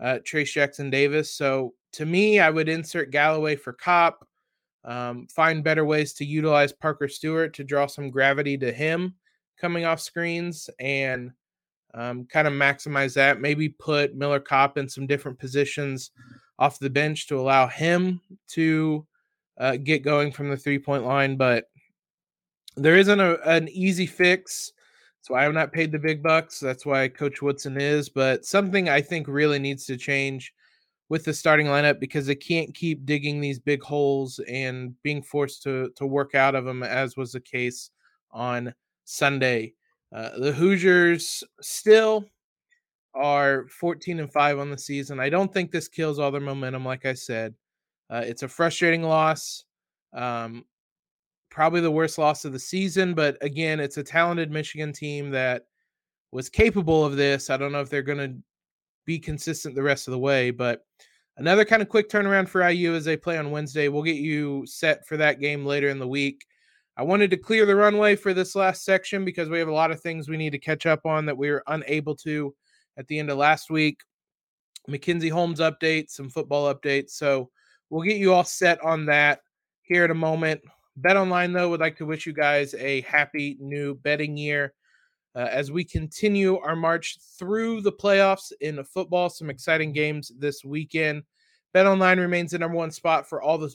uh, 0.00 0.18
Trayce 0.22 0.52
Jackson 0.52 0.90
Davis. 0.90 1.32
So 1.32 1.72
to 1.94 2.04
me, 2.04 2.40
I 2.40 2.50
would 2.50 2.68
insert 2.68 3.10
Galloway 3.10 3.56
for 3.56 3.72
Kopp. 3.72 4.26
Um, 4.84 5.26
find 5.28 5.64
better 5.64 5.84
ways 5.84 6.12
to 6.14 6.24
utilize 6.26 6.72
Parker 6.72 7.08
Stewart 7.08 7.54
to 7.54 7.64
draw 7.64 7.86
some 7.86 8.10
gravity 8.10 8.56
to 8.58 8.70
him 8.70 9.14
coming 9.58 9.84
off 9.86 10.00
screens 10.00 10.70
and 10.78 11.32
um, 11.94 12.26
kind 12.26 12.46
of 12.46 12.52
maximize 12.52 13.14
that. 13.14 13.40
Maybe 13.40 13.70
put 13.70 14.14
Miller 14.14 14.40
Kopp 14.40 14.76
in 14.76 14.88
some 14.88 15.06
different 15.06 15.38
positions 15.38 16.10
off 16.60 16.78
the 16.78 16.90
bench 16.90 17.26
to 17.26 17.40
allow 17.40 17.66
him 17.66 18.20
to 18.48 19.04
uh, 19.58 19.76
get 19.76 20.04
going 20.04 20.30
from 20.30 20.50
the 20.50 20.56
three 20.56 20.78
point 20.78 21.04
line. 21.04 21.36
But 21.36 21.64
there 22.76 22.96
isn't 22.96 23.18
a, 23.18 23.40
an 23.48 23.68
easy 23.70 24.06
fix. 24.06 24.72
That's 25.18 25.30
why 25.30 25.44
I'm 25.44 25.54
not 25.54 25.72
paid 25.72 25.90
the 25.90 25.98
big 25.98 26.22
bucks. 26.22 26.60
That's 26.60 26.86
why 26.86 27.08
Coach 27.08 27.42
Woodson 27.42 27.80
is. 27.80 28.08
But 28.08 28.44
something 28.44 28.88
I 28.88 29.00
think 29.00 29.26
really 29.26 29.58
needs 29.58 29.86
to 29.86 29.96
change 29.96 30.52
with 31.08 31.24
the 31.24 31.34
starting 31.34 31.66
lineup 31.66 31.98
because 31.98 32.26
they 32.26 32.36
can't 32.36 32.74
keep 32.74 33.04
digging 33.04 33.40
these 33.40 33.58
big 33.58 33.82
holes 33.82 34.38
and 34.48 34.94
being 35.02 35.22
forced 35.22 35.62
to 35.64 35.90
to 35.96 36.06
work 36.06 36.34
out 36.34 36.54
of 36.54 36.64
them, 36.64 36.82
as 36.82 37.16
was 37.16 37.32
the 37.32 37.40
case 37.40 37.90
on 38.30 38.72
Sunday. 39.04 39.74
Uh, 40.14 40.38
the 40.38 40.52
Hoosiers 40.52 41.44
still 41.60 42.24
are 43.14 43.66
14 43.68 44.20
and 44.20 44.32
5 44.32 44.58
on 44.58 44.70
the 44.70 44.78
season. 44.78 45.20
I 45.20 45.28
don't 45.28 45.52
think 45.52 45.70
this 45.70 45.88
kills 45.88 46.18
all 46.18 46.30
their 46.30 46.40
momentum, 46.40 46.84
like 46.84 47.06
I 47.06 47.14
said. 47.14 47.54
Uh, 48.08 48.22
it's 48.24 48.42
a 48.42 48.48
frustrating 48.48 49.02
loss. 49.02 49.64
Um, 50.12 50.64
probably 51.50 51.80
the 51.80 51.90
worst 51.90 52.18
loss 52.18 52.44
of 52.44 52.52
the 52.52 52.58
season, 52.58 53.14
but 53.14 53.36
again, 53.40 53.80
it's 53.80 53.96
a 53.96 54.02
talented 54.02 54.50
Michigan 54.50 54.92
team 54.92 55.30
that 55.30 55.64
was 56.32 56.48
capable 56.48 57.04
of 57.04 57.16
this. 57.16 57.50
I 57.50 57.56
don't 57.56 57.72
know 57.72 57.80
if 57.80 57.90
they're 57.90 58.02
going 58.02 58.18
to 58.18 58.36
be 59.04 59.18
consistent 59.18 59.74
the 59.74 59.82
rest 59.82 60.06
of 60.08 60.12
the 60.12 60.18
way, 60.18 60.50
but 60.50 60.84
another 61.36 61.64
kind 61.64 61.82
of 61.82 61.88
quick 61.88 62.08
turnaround 62.08 62.48
for 62.48 62.68
IU 62.68 62.94
as 62.94 63.04
they 63.04 63.16
play 63.16 63.38
on 63.38 63.50
Wednesday. 63.50 63.88
We'll 63.88 64.02
get 64.02 64.16
you 64.16 64.64
set 64.66 65.06
for 65.06 65.16
that 65.16 65.40
game 65.40 65.66
later 65.66 65.88
in 65.88 65.98
the 65.98 66.08
week. 66.08 66.44
I 66.96 67.02
wanted 67.02 67.30
to 67.30 67.36
clear 67.36 67.66
the 67.66 67.76
runway 67.76 68.14
for 68.14 68.34
this 68.34 68.54
last 68.54 68.84
section 68.84 69.24
because 69.24 69.48
we 69.48 69.58
have 69.58 69.68
a 69.68 69.72
lot 69.72 69.90
of 69.90 70.00
things 70.00 70.28
we 70.28 70.36
need 70.36 70.50
to 70.50 70.58
catch 70.58 70.86
up 70.86 71.06
on 71.06 71.26
that 71.26 71.36
we 71.36 71.50
were 71.50 71.64
unable 71.66 72.14
to 72.16 72.54
at 72.96 73.06
the 73.08 73.18
end 73.18 73.30
of 73.30 73.38
last 73.38 73.70
week. 73.70 73.98
Mackenzie 74.88 75.28
Holmes 75.28 75.60
update, 75.60 76.10
some 76.10 76.30
football 76.30 76.72
updates. 76.74 77.10
So 77.10 77.50
we'll 77.90 78.02
get 78.02 78.16
you 78.16 78.32
all 78.32 78.44
set 78.44 78.82
on 78.82 79.06
that 79.06 79.40
here 79.82 80.04
in 80.04 80.10
a 80.10 80.14
moment. 80.14 80.60
Bet 80.96 81.16
online 81.16 81.52
though 81.52 81.68
would 81.70 81.80
like 81.80 81.96
to 81.98 82.06
wish 82.06 82.26
you 82.26 82.32
guys 82.32 82.74
a 82.74 83.02
happy 83.02 83.56
new 83.60 83.94
betting 83.94 84.36
year. 84.36 84.74
uh, 85.34 85.48
as 85.50 85.70
we 85.70 85.84
continue 85.84 86.58
our 86.58 86.76
march 86.76 87.18
through 87.38 87.80
the 87.82 87.92
playoffs 87.92 88.52
in 88.60 88.82
football. 88.84 89.30
Some 89.30 89.50
exciting 89.50 89.92
games 89.92 90.32
this 90.38 90.64
weekend. 90.64 91.22
Bet 91.72 91.86
Online 91.86 92.18
remains 92.18 92.50
the 92.50 92.58
number 92.58 92.76
one 92.76 92.90
spot 92.90 93.28
for 93.28 93.42
all 93.42 93.58
the 93.58 93.72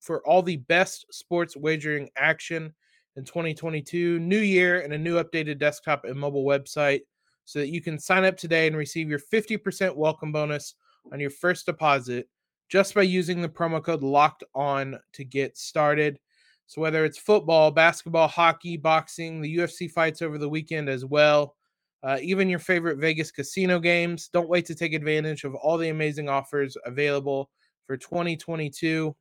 for 0.00 0.26
all 0.26 0.42
the 0.42 0.56
best 0.56 1.06
sports 1.12 1.56
wagering 1.56 2.08
action 2.16 2.72
in 3.16 3.24
2022. 3.24 4.18
New 4.20 4.38
year 4.38 4.80
and 4.80 4.92
a 4.92 4.98
new 4.98 5.22
updated 5.22 5.58
desktop 5.58 6.04
and 6.04 6.18
mobile 6.18 6.44
website 6.44 7.00
so 7.44 7.58
that 7.58 7.68
you 7.68 7.80
can 7.80 7.98
sign 7.98 8.24
up 8.24 8.36
today 8.36 8.66
and 8.66 8.76
receive 8.76 9.08
your 9.08 9.18
50% 9.18 9.96
welcome 9.96 10.32
bonus 10.32 10.74
on 11.12 11.20
your 11.20 11.30
first 11.30 11.66
deposit 11.66 12.28
just 12.68 12.94
by 12.94 13.02
using 13.02 13.42
the 13.42 13.48
promo 13.48 13.82
code 13.82 14.02
locked 14.02 14.44
on 14.54 14.98
to 15.12 15.24
get 15.24 15.58
started. 15.58 16.18
So 16.66 16.80
whether 16.80 17.04
it's 17.04 17.18
football, 17.18 17.70
basketball, 17.70 18.28
hockey, 18.28 18.76
boxing, 18.76 19.42
the 19.42 19.56
UFC 19.56 19.90
fights 19.90 20.22
over 20.22 20.38
the 20.38 20.48
weekend 20.48 20.88
as 20.88 21.04
well, 21.04 21.56
uh, 22.02 22.18
even 22.22 22.48
your 22.48 22.58
favorite 22.58 22.98
Vegas 22.98 23.30
casino 23.30 23.78
games, 23.78 24.28
don't 24.28 24.48
wait 24.48 24.66
to 24.66 24.74
take 24.74 24.94
advantage 24.94 25.44
of 25.44 25.54
all 25.54 25.76
the 25.76 25.90
amazing 25.90 26.28
offers 26.28 26.76
available 26.84 27.50
for 27.86 27.96
2022. 27.96 29.14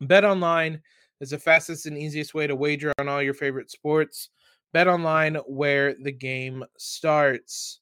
Bet 0.00 0.24
online 0.24 0.80
is 1.20 1.30
the 1.30 1.38
fastest 1.38 1.86
and 1.86 1.98
easiest 1.98 2.32
way 2.34 2.46
to 2.46 2.56
wager 2.56 2.92
on 2.98 3.08
all 3.08 3.22
your 3.22 3.34
favorite 3.34 3.70
sports. 3.70 4.30
Bet 4.72 4.88
online 4.88 5.36
where 5.46 5.94
the 6.00 6.12
game 6.12 6.64
starts. 6.78 7.80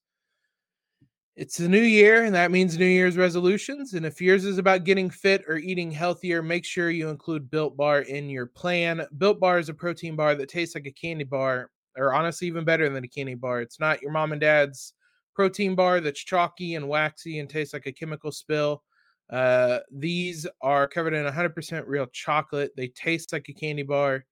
It's 1.37 1.57
the 1.57 1.69
new 1.69 1.81
year, 1.81 2.25
and 2.25 2.35
that 2.35 2.51
means 2.51 2.77
New 2.77 2.87
Year's 2.87 3.17
resolutions. 3.17 3.95
And 3.95 4.05
if 4.05 4.21
yours 4.21 4.45
is 4.45 4.59
about 4.59 4.83
getting 4.83 5.09
fit 5.09 5.45
or 5.47 5.57
eating 5.57 5.91
healthier, 5.91 6.43
make 6.43 6.65
sure 6.65 6.91
you 6.91 7.11
include 7.11 7.49
Built 7.49 7.77
Bar 7.77 8.01
in 8.01 8.29
your 8.29 8.47
plan. 8.47 9.07
Built 9.19 9.39
Bar 9.39 9.61
is 9.61 9.69
a 9.69 9.75
protein 9.75 10.17
bar 10.17 10.35
that 10.35 10.49
tastes 10.49 10.75
like 10.75 10.87
a 10.87 10.91
candy 10.91 11.23
bar, 11.23 11.71
or 11.97 12.13
honestly, 12.13 12.49
even 12.49 12.65
better 12.65 12.89
than 12.89 13.05
a 13.05 13.09
candy 13.09 13.37
bar. 13.37 13.61
It's 13.61 13.79
not 13.79 14.03
your 14.03 14.11
mom 14.11 14.33
and 14.33 14.41
dad's 14.41 14.95
protein 15.33 15.77
bar 15.77 16.01
that's 16.01 16.19
chalky 16.19 16.75
and 16.75 16.89
waxy 16.89 17.39
and 17.39 17.49
tastes 17.49 17.73
like 17.73 17.87
a 17.87 17.93
chemical 17.93 18.33
spill. 18.33 18.83
Uh, 19.31 19.79
these 19.93 20.45
are 20.61 20.89
covered 20.89 21.15
in 21.15 21.25
100% 21.25 21.85
real 21.87 22.07
chocolate. 22.07 22.73
They 22.77 22.89
taste 22.89 23.33
like 23.33 23.49
a 23.49 23.53
candy 23.53 23.85
bar. 23.85 24.25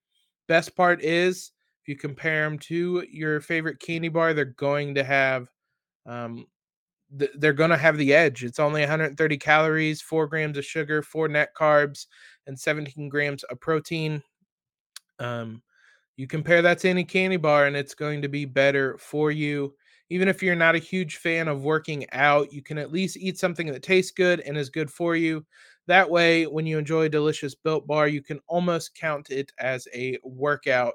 Best 0.48 0.74
part 0.74 1.04
is, 1.04 1.52
if 1.86 1.88
you 1.88 1.96
compare 1.96 2.44
them 2.44 2.58
to 2.58 3.04
your 3.10 3.40
favorite 3.40 3.78
candy 3.80 4.08
bar, 4.08 4.34
they're 4.34 4.44
going 4.44 4.96
to 4.96 5.04
have 5.04 5.48
um, 6.06 6.46
they're 7.10 7.52
going 7.52 7.70
to 7.70 7.76
have 7.76 7.98
the 7.98 8.14
edge. 8.14 8.44
It's 8.44 8.58
only 8.58 8.80
130 8.82 9.38
calories, 9.38 10.02
four 10.02 10.26
grams 10.26 10.58
of 10.58 10.64
sugar, 10.64 11.02
four 11.02 11.28
net 11.28 11.50
carbs, 11.58 12.06
and 12.46 12.58
17 12.58 13.08
grams 13.08 13.44
of 13.44 13.60
protein. 13.60 14.22
Um, 15.18 15.62
you 16.16 16.26
compare 16.26 16.62
that 16.62 16.78
to 16.80 16.88
any 16.90 17.04
candy 17.04 17.36
bar, 17.38 17.66
and 17.66 17.76
it's 17.76 17.94
going 17.94 18.22
to 18.22 18.28
be 18.28 18.44
better 18.46 18.98
for 18.98 19.30
you. 19.32 19.74
Even 20.10 20.28
if 20.28 20.42
you're 20.42 20.56
not 20.56 20.76
a 20.76 20.78
huge 20.80 21.16
fan 21.16 21.48
of 21.48 21.64
working 21.64 22.06
out, 22.12 22.52
you 22.52 22.62
can 22.62 22.78
at 22.78 22.92
least 22.92 23.16
eat 23.16 23.38
something 23.38 23.68
that 23.68 23.82
tastes 23.82 24.12
good 24.12 24.40
and 24.40 24.56
is 24.58 24.70
good 24.70 24.90
for 24.90 25.16
you. 25.16 25.46
That 25.88 26.10
way, 26.10 26.46
when 26.46 26.66
you 26.66 26.78
enjoy 26.78 27.04
a 27.04 27.08
delicious 27.10 27.54
built 27.54 27.86
bar, 27.86 28.08
you 28.08 28.22
can 28.22 28.40
almost 28.48 28.94
count 28.94 29.30
it 29.30 29.52
as 29.58 29.88
a 29.94 30.18
workout. 30.24 30.94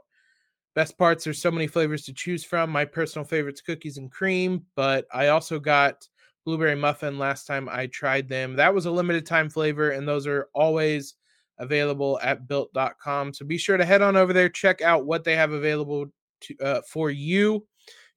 Best 0.74 0.98
parts, 0.98 1.24
there's 1.24 1.42
so 1.42 1.52
many 1.52 1.68
flavors 1.68 2.04
to 2.06 2.14
choose 2.14 2.44
from. 2.44 2.70
My 2.70 2.86
personal 2.86 3.26
favorite's 3.26 3.62
cookies 3.62 3.98
and 3.98 4.10
cream, 4.10 4.66
but 4.76 5.06
I 5.14 5.28
also 5.28 5.60
got 5.60 6.08
blueberry 6.46 6.76
muffin 6.76 7.20
last 7.20 7.46
time 7.46 7.68
I 7.70 7.88
tried 7.88 8.30
them. 8.30 8.56
That 8.56 8.74
was 8.74 8.86
a 8.86 8.92
limited 8.92 9.26
time 9.26 9.50
flavor, 9.50 9.92
and 9.92 10.08
those 10.08 10.26
are 10.28 10.48
always 10.54 11.16
available 11.60 12.20
at 12.24 12.48
built.com. 12.48 13.34
So 13.34 13.46
be 13.46 13.58
sure 13.58 13.78
to 13.78 13.86
head 13.86 14.02
on 14.02 14.16
over 14.16 14.34
there, 14.34 14.50
check 14.50 14.82
out 14.82 15.06
what 15.06 15.24
they 15.24 15.36
have 15.36 15.52
available 15.52 16.08
to, 16.42 16.58
uh, 16.60 16.82
for 16.88 17.12
you. 17.12 17.68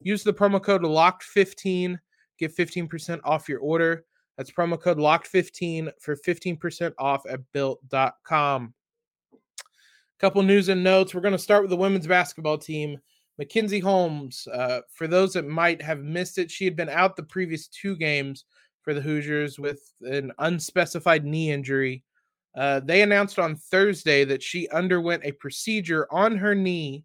Use 0.00 0.22
the 0.22 0.32
promo 0.32 0.62
code 0.62 0.82
LOCKED15, 0.82 1.98
get 2.38 2.56
15% 2.56 3.20
off 3.24 3.48
your 3.48 3.60
order. 3.60 4.04
That's 4.36 4.50
promo 4.50 4.80
code 4.80 4.98
LOCKED15 4.98 5.90
for 6.00 6.16
15% 6.16 6.92
off 6.98 7.22
at 7.28 7.40
built.com. 7.52 8.74
Couple 10.24 10.42
news 10.42 10.70
and 10.70 10.82
notes. 10.82 11.14
We're 11.14 11.20
going 11.20 11.32
to 11.32 11.38
start 11.38 11.60
with 11.60 11.68
the 11.68 11.76
women's 11.76 12.06
basketball 12.06 12.56
team. 12.56 12.98
Mackenzie 13.36 13.78
Holmes, 13.78 14.48
uh, 14.50 14.80
for 14.88 15.06
those 15.06 15.34
that 15.34 15.46
might 15.46 15.82
have 15.82 15.98
missed 15.98 16.38
it, 16.38 16.50
she 16.50 16.64
had 16.64 16.74
been 16.74 16.88
out 16.88 17.14
the 17.14 17.22
previous 17.22 17.68
two 17.68 17.94
games 17.94 18.46
for 18.80 18.94
the 18.94 19.02
Hoosiers 19.02 19.58
with 19.58 19.92
an 20.00 20.32
unspecified 20.38 21.26
knee 21.26 21.50
injury. 21.52 22.04
Uh, 22.56 22.80
they 22.80 23.02
announced 23.02 23.38
on 23.38 23.54
Thursday 23.54 24.24
that 24.24 24.42
she 24.42 24.66
underwent 24.70 25.26
a 25.26 25.32
procedure 25.32 26.08
on 26.10 26.38
her 26.38 26.54
knee 26.54 27.04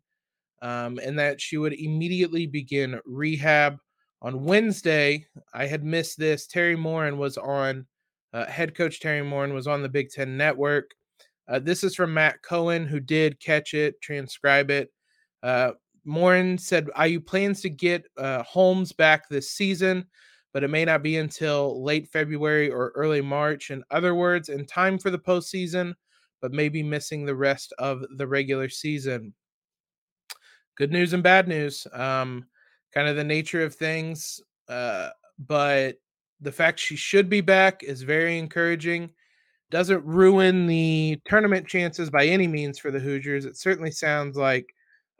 um, 0.62 0.98
and 1.04 1.20
that 1.20 1.42
she 1.42 1.58
would 1.58 1.74
immediately 1.74 2.48
begin 2.48 3.02
rehab. 3.06 3.80
On 4.22 4.46
Wednesday, 4.46 5.26
I 5.54 5.66
had 5.66 5.84
missed 5.84 6.18
this. 6.18 6.48
Teri 6.48 6.80
Moren 6.80 7.18
was 7.18 7.38
on, 7.38 7.86
uh, 8.32 8.46
head 8.46 8.76
coach 8.76 9.02
Teri 9.02 9.28
Moren 9.28 9.54
was 9.54 9.68
on 9.68 9.82
the 9.82 9.90
Big 9.90 10.10
Ten 10.10 10.38
Network. 10.38 10.92
Uh, 11.50 11.60
this 11.60 11.84
is 11.84 11.96
from 11.96 12.14
Matt 12.14 12.42
Cohen, 12.44 12.86
who 12.86 13.00
did 13.00 13.40
catch 13.40 13.74
it, 13.74 14.00
transcribe 14.02 14.70
it. 14.70 14.92
Uh, 15.42 15.72
Moren 16.06 16.58
said 16.58 16.90
IU 17.02 17.20
plans 17.20 17.62
to 17.62 17.70
get 17.70 18.06
uh, 18.18 18.44
Holmes 18.44 18.92
back 18.92 19.28
this 19.28 19.52
season, 19.52 20.06
but 20.54 20.64
it 20.64 20.70
may 20.70 20.86
not 20.86 21.02
be 21.02 21.18
until 21.18 21.84
late 21.84 22.08
February 22.08 22.70
or 22.70 22.92
early 22.96 23.22
March. 23.22 23.72
In 23.72 23.84
other 23.90 24.14
words, 24.14 24.50
in 24.50 24.66
time 24.66 25.00
for 25.00 25.10
the 25.10 25.20
postseason, 25.20 25.94
but 26.42 26.52
maybe 26.54 26.84
missing 26.84 27.26
the 27.26 27.36
rest 27.36 27.74
of 27.80 28.04
the 28.18 28.28
regular 28.28 28.70
season. 28.70 29.34
Good 30.76 30.92
news 30.92 31.14
and 31.14 31.24
bad 31.24 31.48
news. 31.48 31.86
Um, 31.92 32.46
kind 32.94 33.08
of 33.08 33.16
the 33.16 33.24
nature 33.24 33.64
of 33.64 33.76
things. 33.76 34.40
Uh, 34.68 35.10
but 35.40 35.96
the 36.42 36.52
fact 36.52 36.80
she 36.80 36.96
should 36.96 37.30
be 37.30 37.42
back 37.42 37.84
is 37.84 38.02
very 38.02 38.38
encouraging. 38.38 39.12
Doesn't 39.72 40.04
ruin 40.04 40.66
the 40.66 41.20
tournament 41.26 41.68
chances 41.68 42.10
by 42.10 42.26
any 42.26 42.48
means 42.48 42.80
for 42.80 42.90
the 42.92 43.00
Hoosiers. 43.00 43.46
It 43.46 43.58
certainly 43.58 43.92
sounds 43.92 44.36
like 44.36 44.74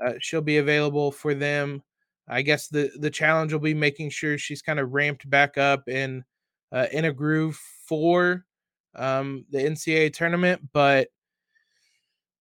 uh, 0.04 0.14
she'll 0.20 0.42
be 0.42 0.58
available 0.58 1.12
for 1.12 1.34
them. 1.34 1.84
I 2.28 2.42
guess 2.42 2.68
the 2.68 2.92
the 3.00 3.10
challenge 3.10 3.54
will 3.54 3.60
be 3.60 3.74
making 3.74 4.12
sure 4.12 4.38
she's 4.38 4.62
kind 4.62 4.80
of 4.80 4.92
ramped 4.92 5.30
back 5.30 5.58
up 5.58 5.84
and 5.88 6.24
uh, 6.72 6.88
in 6.92 7.06
a 7.06 7.14
groove 7.14 7.60
for 7.88 8.46
um, 8.96 9.46
the 9.50 9.60
NCAA 9.60 10.14
tournament. 10.14 10.62
But 10.74 11.10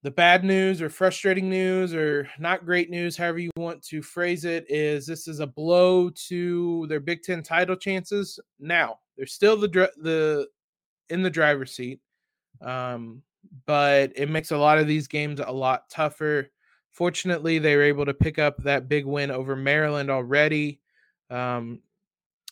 the 0.03 0.11
bad 0.11 0.45
news 0.45 0.81
or 0.81 0.91
frustrating 0.91 1.51
news 1.51 1.93
or 1.95 2.29
not 2.39 2.65
great 2.65 2.89
news, 2.89 3.17
however 3.17 3.39
you 3.39 3.51
want 3.57 3.83
to 3.85 4.01
phrase 4.03 4.45
it, 4.45 4.65
is 4.69 5.07
this 5.07 5.27
is 5.27 5.41
a 5.41 5.47
blow 5.47 6.11
to 6.29 6.87
their 6.89 7.01
Big 7.01 7.23
Ten 7.23 7.43
title 7.43 7.77
chances. 7.77 8.39
Now 8.61 8.99
they're 9.17 9.27
still 9.27 9.57
the 9.57 9.69
the 10.03 10.47
in 11.11 11.23
the 11.23 11.31
driver's 11.31 11.73
seat, 11.73 12.01
um, 12.61 13.23
but 13.67 14.13
it 14.17 14.29
makes 14.29 14.51
a 14.51 14.59
lot 14.59 14.79
of 14.79 14.87
these 14.87 15.09
games 15.09 15.41
a 15.41 15.53
lot 15.53 15.89
tougher. 15.91 16.51
Fortunately, 16.91 17.59
they 17.59 17.77
were 17.77 17.83
able 17.83 18.05
to 18.05 18.15
pick 18.15 18.39
up 18.39 18.63
that 18.65 18.89
big 18.89 19.05
win 19.05 19.31
over 19.31 19.55
Maryland 19.55 20.11
already. 20.11 20.81
Um, 21.31 21.81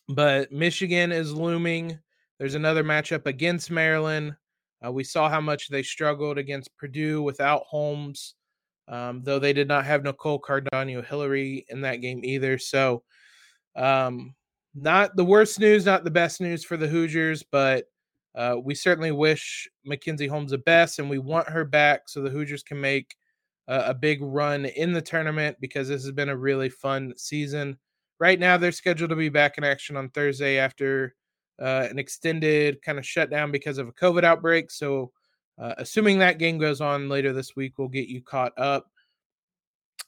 but 0.08 0.52
Michigan 0.52 1.10
is 1.10 1.32
looming. 1.32 1.98
There's 2.38 2.54
another 2.54 2.84
matchup 2.84 3.26
against 3.26 3.70
Maryland. 3.70 4.36
Uh, 4.84 4.92
we 4.92 5.02
saw 5.04 5.28
how 5.28 5.40
much 5.40 5.68
they 5.68 5.82
struggled 5.82 6.38
against 6.38 6.76
Purdue 6.76 7.22
without 7.22 7.62
Holmes, 7.62 8.34
um, 8.88 9.22
though 9.24 9.38
they 9.38 9.52
did 9.52 9.68
not 9.68 9.84
have 9.86 10.04
Nicole 10.04 10.40
Cardaño-Hillary 10.40 11.66
in 11.70 11.80
that 11.80 11.96
game 11.96 12.20
either. 12.22 12.58
So, 12.58 13.02
um, 13.74 14.34
not 14.74 15.16
the 15.16 15.24
worst 15.24 15.58
news, 15.58 15.86
not 15.86 16.04
the 16.04 16.10
best 16.10 16.40
news 16.40 16.62
for 16.62 16.76
the 16.76 16.86
Hoosiers, 16.86 17.42
but 17.42 17.86
uh, 18.36 18.56
we 18.62 18.74
certainly 18.74 19.12
wish 19.12 19.68
Mackenzie 19.84 20.26
Holmes 20.26 20.50
the 20.50 20.58
best, 20.58 20.98
and 20.98 21.08
we 21.08 21.18
want 21.18 21.48
her 21.48 21.64
back 21.64 22.08
so 22.08 22.20
the 22.20 22.30
Hoosiers 22.30 22.62
can 22.62 22.80
make 22.80 23.16
a 23.68 23.94
big 23.94 24.22
run 24.22 24.64
in 24.64 24.92
the 24.92 25.02
tournament 25.02 25.56
because 25.60 25.88
this 25.88 26.04
has 26.04 26.12
been 26.12 26.28
a 26.28 26.36
really 26.36 26.68
fun 26.68 27.12
season. 27.16 27.76
Right 28.20 28.38
now, 28.38 28.56
they're 28.56 28.72
scheduled 28.72 29.10
to 29.10 29.16
be 29.16 29.28
back 29.28 29.58
in 29.58 29.64
action 29.64 29.96
on 29.96 30.08
Thursday 30.10 30.58
after 30.58 31.14
uh, 31.60 31.86
an 31.90 31.98
extended 31.98 32.80
kind 32.82 32.98
of 32.98 33.06
shutdown 33.06 33.50
because 33.50 33.78
of 33.78 33.88
a 33.88 33.92
COVID 33.92 34.24
outbreak. 34.24 34.70
So, 34.70 35.12
uh, 35.58 35.74
assuming 35.78 36.18
that 36.18 36.38
game 36.38 36.58
goes 36.58 36.80
on 36.80 37.08
later 37.08 37.32
this 37.32 37.56
week, 37.56 37.78
we'll 37.78 37.88
get 37.88 38.08
you 38.08 38.22
caught 38.22 38.52
up. 38.58 38.90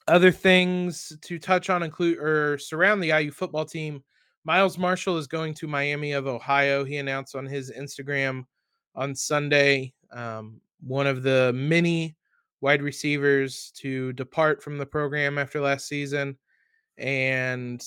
Other 0.07 0.31
things 0.31 1.12
to 1.23 1.38
touch 1.38 1.69
on 1.71 1.83
include 1.83 2.19
or 2.19 2.59
surround 2.59 3.03
the 3.03 3.19
IU 3.19 3.31
football 3.31 3.64
team. 3.64 4.05
Miles 4.48 4.78
Marshall 4.78 5.18
is 5.18 5.26
going 5.26 5.52
to 5.52 5.66
Miami 5.66 6.12
of 6.12 6.26
Ohio. 6.26 6.82
He 6.82 6.96
announced 6.96 7.37
on 7.37 7.44
his 7.44 7.70
Instagram 7.70 8.44
on 8.94 9.14
Sunday. 9.14 9.92
Um, 10.11 10.62
one 10.80 11.06
of 11.06 11.22
the 11.22 11.52
many 11.54 12.16
wide 12.62 12.80
receivers 12.80 13.70
to 13.76 14.14
depart 14.14 14.62
from 14.62 14.78
the 14.78 14.87
program 14.87 15.37
after 15.37 15.61
last 15.61 15.87
season. 15.87 16.38
And 16.96 17.84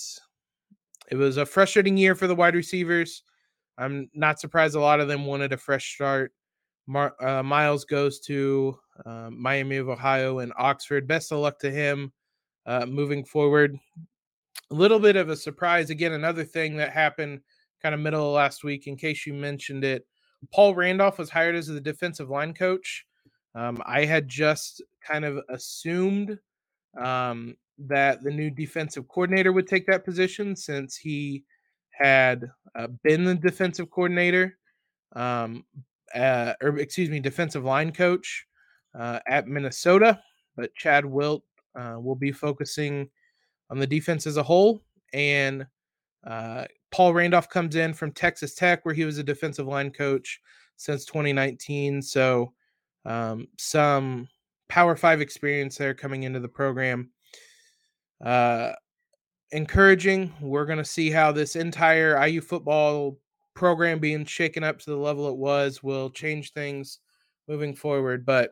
it 1.09 1.15
was 1.15 1.37
a 1.37 1.47
frustrating 1.47 1.97
year 1.97 2.13
for 2.13 2.27
the 2.27 2.35
wide 2.35 2.53
receivers. 2.53 3.23
I'm 3.79 4.07
not 4.13 4.39
surprised 4.39 4.75
a 4.75 4.79
lot 4.79 4.99
of 4.99 5.07
them 5.07 5.25
wanted 5.25 5.53
a 5.53 5.57
fresh 5.57 5.95
start. 5.95 6.31
Mar- 6.85 7.15
uh, 7.19 7.41
Miles 7.41 7.85
goes 7.85 8.19
to 8.19 8.77
uh, 9.03 9.31
Miami 9.31 9.77
of 9.77 9.89
Ohio 9.89 10.37
and 10.37 10.53
Oxford. 10.59 11.07
Best 11.07 11.31
of 11.31 11.39
luck 11.39 11.57
to 11.61 11.71
him 11.71 12.13
uh, 12.67 12.85
moving 12.85 13.25
forward. 13.25 13.79
A 14.71 14.73
little 14.73 14.99
bit 14.99 15.17
of 15.17 15.29
a 15.29 15.35
surprise. 15.35 15.89
Again, 15.89 16.13
another 16.13 16.45
thing 16.45 16.77
that 16.77 16.91
happened 16.91 17.41
kind 17.83 17.93
of 17.93 18.01
middle 18.01 18.27
of 18.27 18.33
last 18.33 18.63
week, 18.63 18.87
in 18.87 18.95
case 18.95 19.25
you 19.25 19.33
mentioned 19.33 19.83
it. 19.83 20.05
Paul 20.53 20.73
Randolph 20.73 21.19
was 21.19 21.29
hired 21.29 21.55
as 21.55 21.67
the 21.67 21.81
defensive 21.81 22.29
line 22.29 22.53
coach. 22.53 23.05
Um, 23.53 23.81
I 23.85 24.05
had 24.05 24.27
just 24.27 24.81
kind 25.05 25.25
of 25.25 25.39
assumed 25.49 26.39
um, 26.99 27.55
that 27.79 28.23
the 28.23 28.31
new 28.31 28.49
defensive 28.49 29.07
coordinator 29.07 29.51
would 29.51 29.67
take 29.67 29.85
that 29.87 30.05
position 30.05 30.55
since 30.55 30.95
he 30.95 31.43
had 31.91 32.49
uh, 32.75 32.87
been 33.03 33.23
the 33.23 33.35
defensive 33.35 33.91
coordinator, 33.91 34.57
um, 35.15 35.65
uh, 36.15 36.53
or 36.61 36.77
excuse 36.79 37.09
me, 37.09 37.19
defensive 37.19 37.65
line 37.65 37.91
coach 37.91 38.45
uh, 38.97 39.19
at 39.27 39.47
Minnesota. 39.47 40.21
But 40.55 40.73
Chad 40.75 41.05
Wilt 41.05 41.43
uh, 41.77 41.97
will 41.99 42.15
be 42.15 42.31
focusing 42.31 43.09
on 43.71 43.79
the 43.79 43.87
defense 43.87 44.27
as 44.27 44.37
a 44.37 44.43
whole. 44.43 44.83
And 45.13 45.65
uh, 46.27 46.65
Paul 46.91 47.13
Randolph 47.13 47.49
comes 47.49 47.75
in 47.75 47.93
from 47.93 48.11
Texas 48.11 48.53
Tech, 48.53 48.85
where 48.85 48.93
he 48.93 49.05
was 49.05 49.17
a 49.17 49.23
defensive 49.23 49.65
line 49.65 49.91
coach 49.91 50.39
since 50.77 51.05
2019. 51.05 52.01
So 52.01 52.53
um, 53.05 53.47
some 53.57 54.27
Power 54.69 54.95
Five 54.95 55.21
experience 55.21 55.77
there 55.77 55.93
coming 55.93 56.23
into 56.23 56.39
the 56.39 56.47
program. 56.47 57.09
Uh, 58.23 58.73
encouraging. 59.51 60.33
We're 60.41 60.65
going 60.65 60.77
to 60.77 60.85
see 60.85 61.09
how 61.09 61.31
this 61.31 61.55
entire 61.55 62.23
IU 62.25 62.41
football 62.41 63.17
program 63.53 63.99
being 63.99 64.25
shaken 64.25 64.63
up 64.63 64.79
to 64.79 64.89
the 64.91 64.97
level 64.97 65.27
it 65.27 65.35
was 65.35 65.83
will 65.83 66.09
change 66.09 66.53
things 66.53 66.99
moving 67.47 67.75
forward. 67.75 68.25
But 68.25 68.51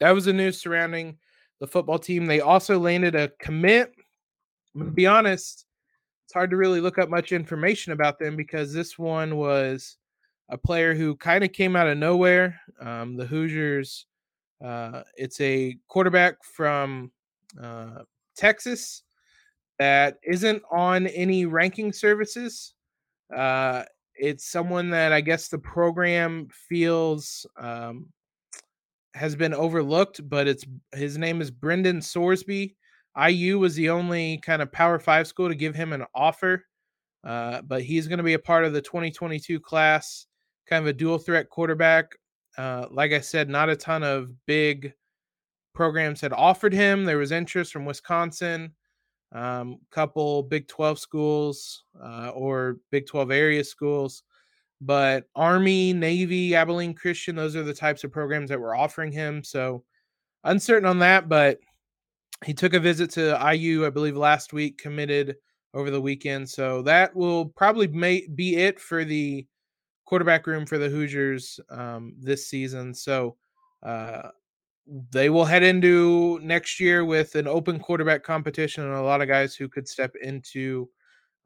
that 0.00 0.10
was 0.10 0.24
the 0.24 0.32
news 0.32 0.60
surrounding 0.60 1.18
the 1.60 1.66
football 1.66 1.98
team. 1.98 2.26
They 2.26 2.40
also 2.40 2.78
landed 2.78 3.14
a 3.14 3.30
commit. 3.40 3.94
I'm 4.74 4.86
to 4.86 4.90
be 4.90 5.06
honest, 5.06 5.66
it's 6.24 6.32
hard 6.32 6.50
to 6.50 6.56
really 6.56 6.80
look 6.80 6.98
up 6.98 7.08
much 7.08 7.32
information 7.32 7.92
about 7.92 8.18
them 8.18 8.36
because 8.36 8.72
this 8.72 8.98
one 8.98 9.36
was 9.36 9.96
a 10.48 10.58
player 10.58 10.94
who 10.94 11.16
kind 11.16 11.44
of 11.44 11.52
came 11.52 11.76
out 11.76 11.86
of 11.86 11.98
nowhere. 11.98 12.60
Um, 12.80 13.16
the 13.16 13.26
Hoosiers, 13.26 14.06
uh, 14.64 15.02
it's 15.16 15.40
a 15.40 15.76
quarterback 15.88 16.42
from 16.42 17.12
uh, 17.60 18.02
Texas 18.36 19.02
that 19.78 20.18
isn't 20.24 20.62
on 20.70 21.06
any 21.08 21.46
ranking 21.46 21.92
services. 21.92 22.74
Uh, 23.34 23.84
it's 24.16 24.50
someone 24.50 24.90
that 24.90 25.12
I 25.12 25.20
guess 25.20 25.48
the 25.48 25.58
program 25.58 26.48
feels 26.68 27.46
um, 27.58 28.06
has 29.14 29.34
been 29.34 29.54
overlooked, 29.54 30.28
but 30.28 30.46
it's 30.46 30.64
his 30.94 31.18
name 31.18 31.40
is 31.40 31.50
Brendan 31.50 32.00
Sorsby. 32.00 32.74
IU 33.16 33.58
was 33.58 33.74
the 33.74 33.90
only 33.90 34.38
kind 34.38 34.62
of 34.62 34.72
Power 34.72 34.98
Five 34.98 35.26
school 35.26 35.48
to 35.48 35.54
give 35.54 35.74
him 35.74 35.92
an 35.92 36.04
offer, 36.14 36.64
uh, 37.22 37.62
but 37.62 37.82
he's 37.82 38.08
going 38.08 38.18
to 38.18 38.24
be 38.24 38.34
a 38.34 38.38
part 38.38 38.64
of 38.64 38.72
the 38.72 38.82
2022 38.82 39.60
class, 39.60 40.26
kind 40.66 40.82
of 40.82 40.88
a 40.88 40.92
dual 40.92 41.18
threat 41.18 41.48
quarterback. 41.48 42.06
Uh, 42.56 42.86
like 42.90 43.12
I 43.12 43.20
said, 43.20 43.48
not 43.48 43.68
a 43.68 43.76
ton 43.76 44.02
of 44.02 44.30
big 44.46 44.92
programs 45.74 46.20
had 46.20 46.32
offered 46.32 46.72
him. 46.72 47.04
There 47.04 47.18
was 47.18 47.32
interest 47.32 47.72
from 47.72 47.84
Wisconsin, 47.84 48.72
um, 49.32 49.78
couple 49.90 50.42
Big 50.44 50.68
12 50.68 50.98
schools 50.98 51.84
uh, 52.02 52.30
or 52.34 52.78
Big 52.90 53.06
12 53.06 53.30
area 53.30 53.64
schools. 53.64 54.22
But 54.80 55.24
Army, 55.34 55.92
Navy, 55.92 56.54
Abilene 56.54 56.94
Christian, 56.94 57.36
those 57.36 57.56
are 57.56 57.62
the 57.62 57.74
types 57.74 58.04
of 58.04 58.12
programs 58.12 58.50
that 58.50 58.60
were 58.60 58.76
offering 58.76 59.12
him. 59.12 59.42
So 59.42 59.84
uncertain 60.44 60.88
on 60.88 60.98
that, 61.00 61.28
but 61.28 61.58
he 62.44 62.54
took 62.54 62.74
a 62.74 62.80
visit 62.80 63.10
to 63.12 63.38
IU, 63.54 63.86
I 63.86 63.90
believe, 63.90 64.16
last 64.16 64.52
week, 64.52 64.78
committed 64.78 65.36
over 65.72 65.90
the 65.90 66.00
weekend. 66.00 66.48
So 66.48 66.82
that 66.82 67.14
will 67.14 67.46
probably 67.46 67.88
may, 67.88 68.26
be 68.34 68.56
it 68.56 68.80
for 68.80 69.04
the 69.04 69.46
quarterback 70.04 70.46
room 70.46 70.66
for 70.66 70.78
the 70.78 70.88
Hoosiers 70.88 71.58
um, 71.70 72.14
this 72.20 72.48
season. 72.48 72.94
So 72.94 73.36
uh, 73.82 74.28
they 75.10 75.30
will 75.30 75.44
head 75.44 75.62
into 75.62 76.38
next 76.42 76.78
year 76.78 77.04
with 77.04 77.34
an 77.34 77.48
open 77.48 77.78
quarterback 77.78 78.22
competition 78.22 78.84
and 78.84 78.94
a 78.94 79.02
lot 79.02 79.22
of 79.22 79.28
guys 79.28 79.54
who 79.54 79.68
could 79.68 79.88
step 79.88 80.14
into 80.22 80.88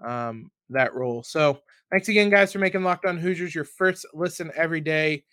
um, 0.04 0.50
that 0.70 0.94
role. 0.94 1.22
So 1.22 1.60
thanks 1.90 2.08
again, 2.08 2.30
guys, 2.30 2.52
for 2.52 2.58
making 2.58 2.82
Locked 2.82 3.06
On 3.06 3.16
Hoosiers 3.16 3.54
your 3.54 3.64
first 3.64 4.06
listen 4.12 4.50
every 4.56 4.80
day. 4.80 5.24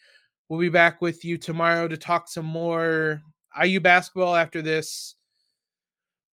We'll 0.48 0.60
be 0.60 0.70
back 0.70 1.02
with 1.02 1.26
you 1.26 1.38
tomorrow 1.38 1.88
to 1.88 1.98
talk 1.98 2.30
some 2.30 2.46
more 2.46 3.22
IU 3.62 3.80
basketball 3.80 4.36
after 4.36 4.62
this 4.62 5.15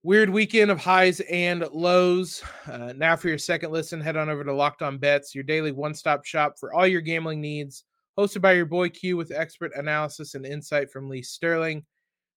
weird 0.03 0.31
weekend 0.31 0.71
of 0.71 0.81
highs 0.81 1.21
and 1.21 1.67
lows. 1.73 2.43
Uh, 2.67 2.93
now, 2.97 3.17
for 3.17 3.29
your 3.29 3.38
second 3.38 3.73
listen, 3.73 4.01
head 4.01 4.17
on 4.17 4.29
over 4.29 4.45
to 4.45 4.53
Locked 4.53 4.83
On 4.83 4.99
Bets, 4.99 5.35
your 5.35 5.45
daily 5.45 5.73
one 5.73 5.95
stop 5.95 6.25
shop 6.25 6.59
for 6.59 6.73
all 6.75 6.87
your 6.87 7.01
gambling 7.01 7.41
needs. 7.41 7.85
Hosted 8.19 8.43
by 8.43 8.53
your 8.53 8.67
boy 8.67 8.91
Q 8.91 9.17
with 9.17 9.33
expert 9.33 9.73
analysis 9.75 10.35
and 10.35 10.45
insight 10.45 10.91
from 10.91 11.09
Lee 11.09 11.23
Sterling. 11.23 11.85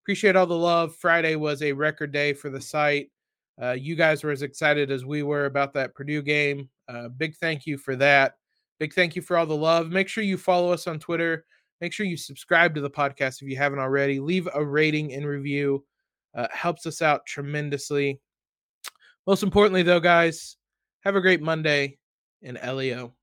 Appreciate 0.03 0.35
all 0.35 0.45
the 0.45 0.55
love. 0.55 0.95
Friday 0.95 1.35
was 1.35 1.61
a 1.61 1.73
record 1.73 2.11
day 2.11 2.33
for 2.33 2.49
the 2.49 2.61
site. 2.61 3.09
Uh, 3.61 3.71
you 3.71 3.95
guys 3.95 4.23
were 4.23 4.31
as 4.31 4.41
excited 4.41 4.91
as 4.91 5.05
we 5.05 5.23
were 5.23 5.45
about 5.45 5.73
that 5.73 5.93
Purdue 5.95 6.21
game. 6.21 6.69
Uh, 6.87 7.09
big 7.09 7.35
thank 7.37 7.65
you 7.65 7.77
for 7.77 7.95
that. 7.95 8.35
Big 8.79 8.93
thank 8.93 9.15
you 9.15 9.21
for 9.21 9.37
all 9.37 9.45
the 9.45 9.55
love. 9.55 9.89
Make 9.89 10.07
sure 10.07 10.23
you 10.23 10.37
follow 10.37 10.71
us 10.71 10.87
on 10.87 10.99
Twitter. 10.99 11.45
Make 11.81 11.91
sure 11.91 12.05
you 12.05 12.17
subscribe 12.17 12.75
to 12.75 12.81
the 12.81 12.89
podcast 12.89 13.41
if 13.41 13.49
you 13.49 13.57
haven't 13.57 13.79
already. 13.79 14.19
Leave 14.19 14.47
a 14.53 14.63
rating 14.63 15.13
and 15.13 15.25
review. 15.25 15.83
Uh, 16.35 16.47
helps 16.51 16.85
us 16.85 17.01
out 17.01 17.25
tremendously. 17.25 18.19
Most 19.25 19.41
importantly, 19.41 19.83
though, 19.83 20.01
guys, 20.01 20.57
have 21.03 21.15
a 21.15 21.21
great 21.21 21.41
Monday 21.41 21.97
and 22.43 22.59
LEO. 22.61 23.15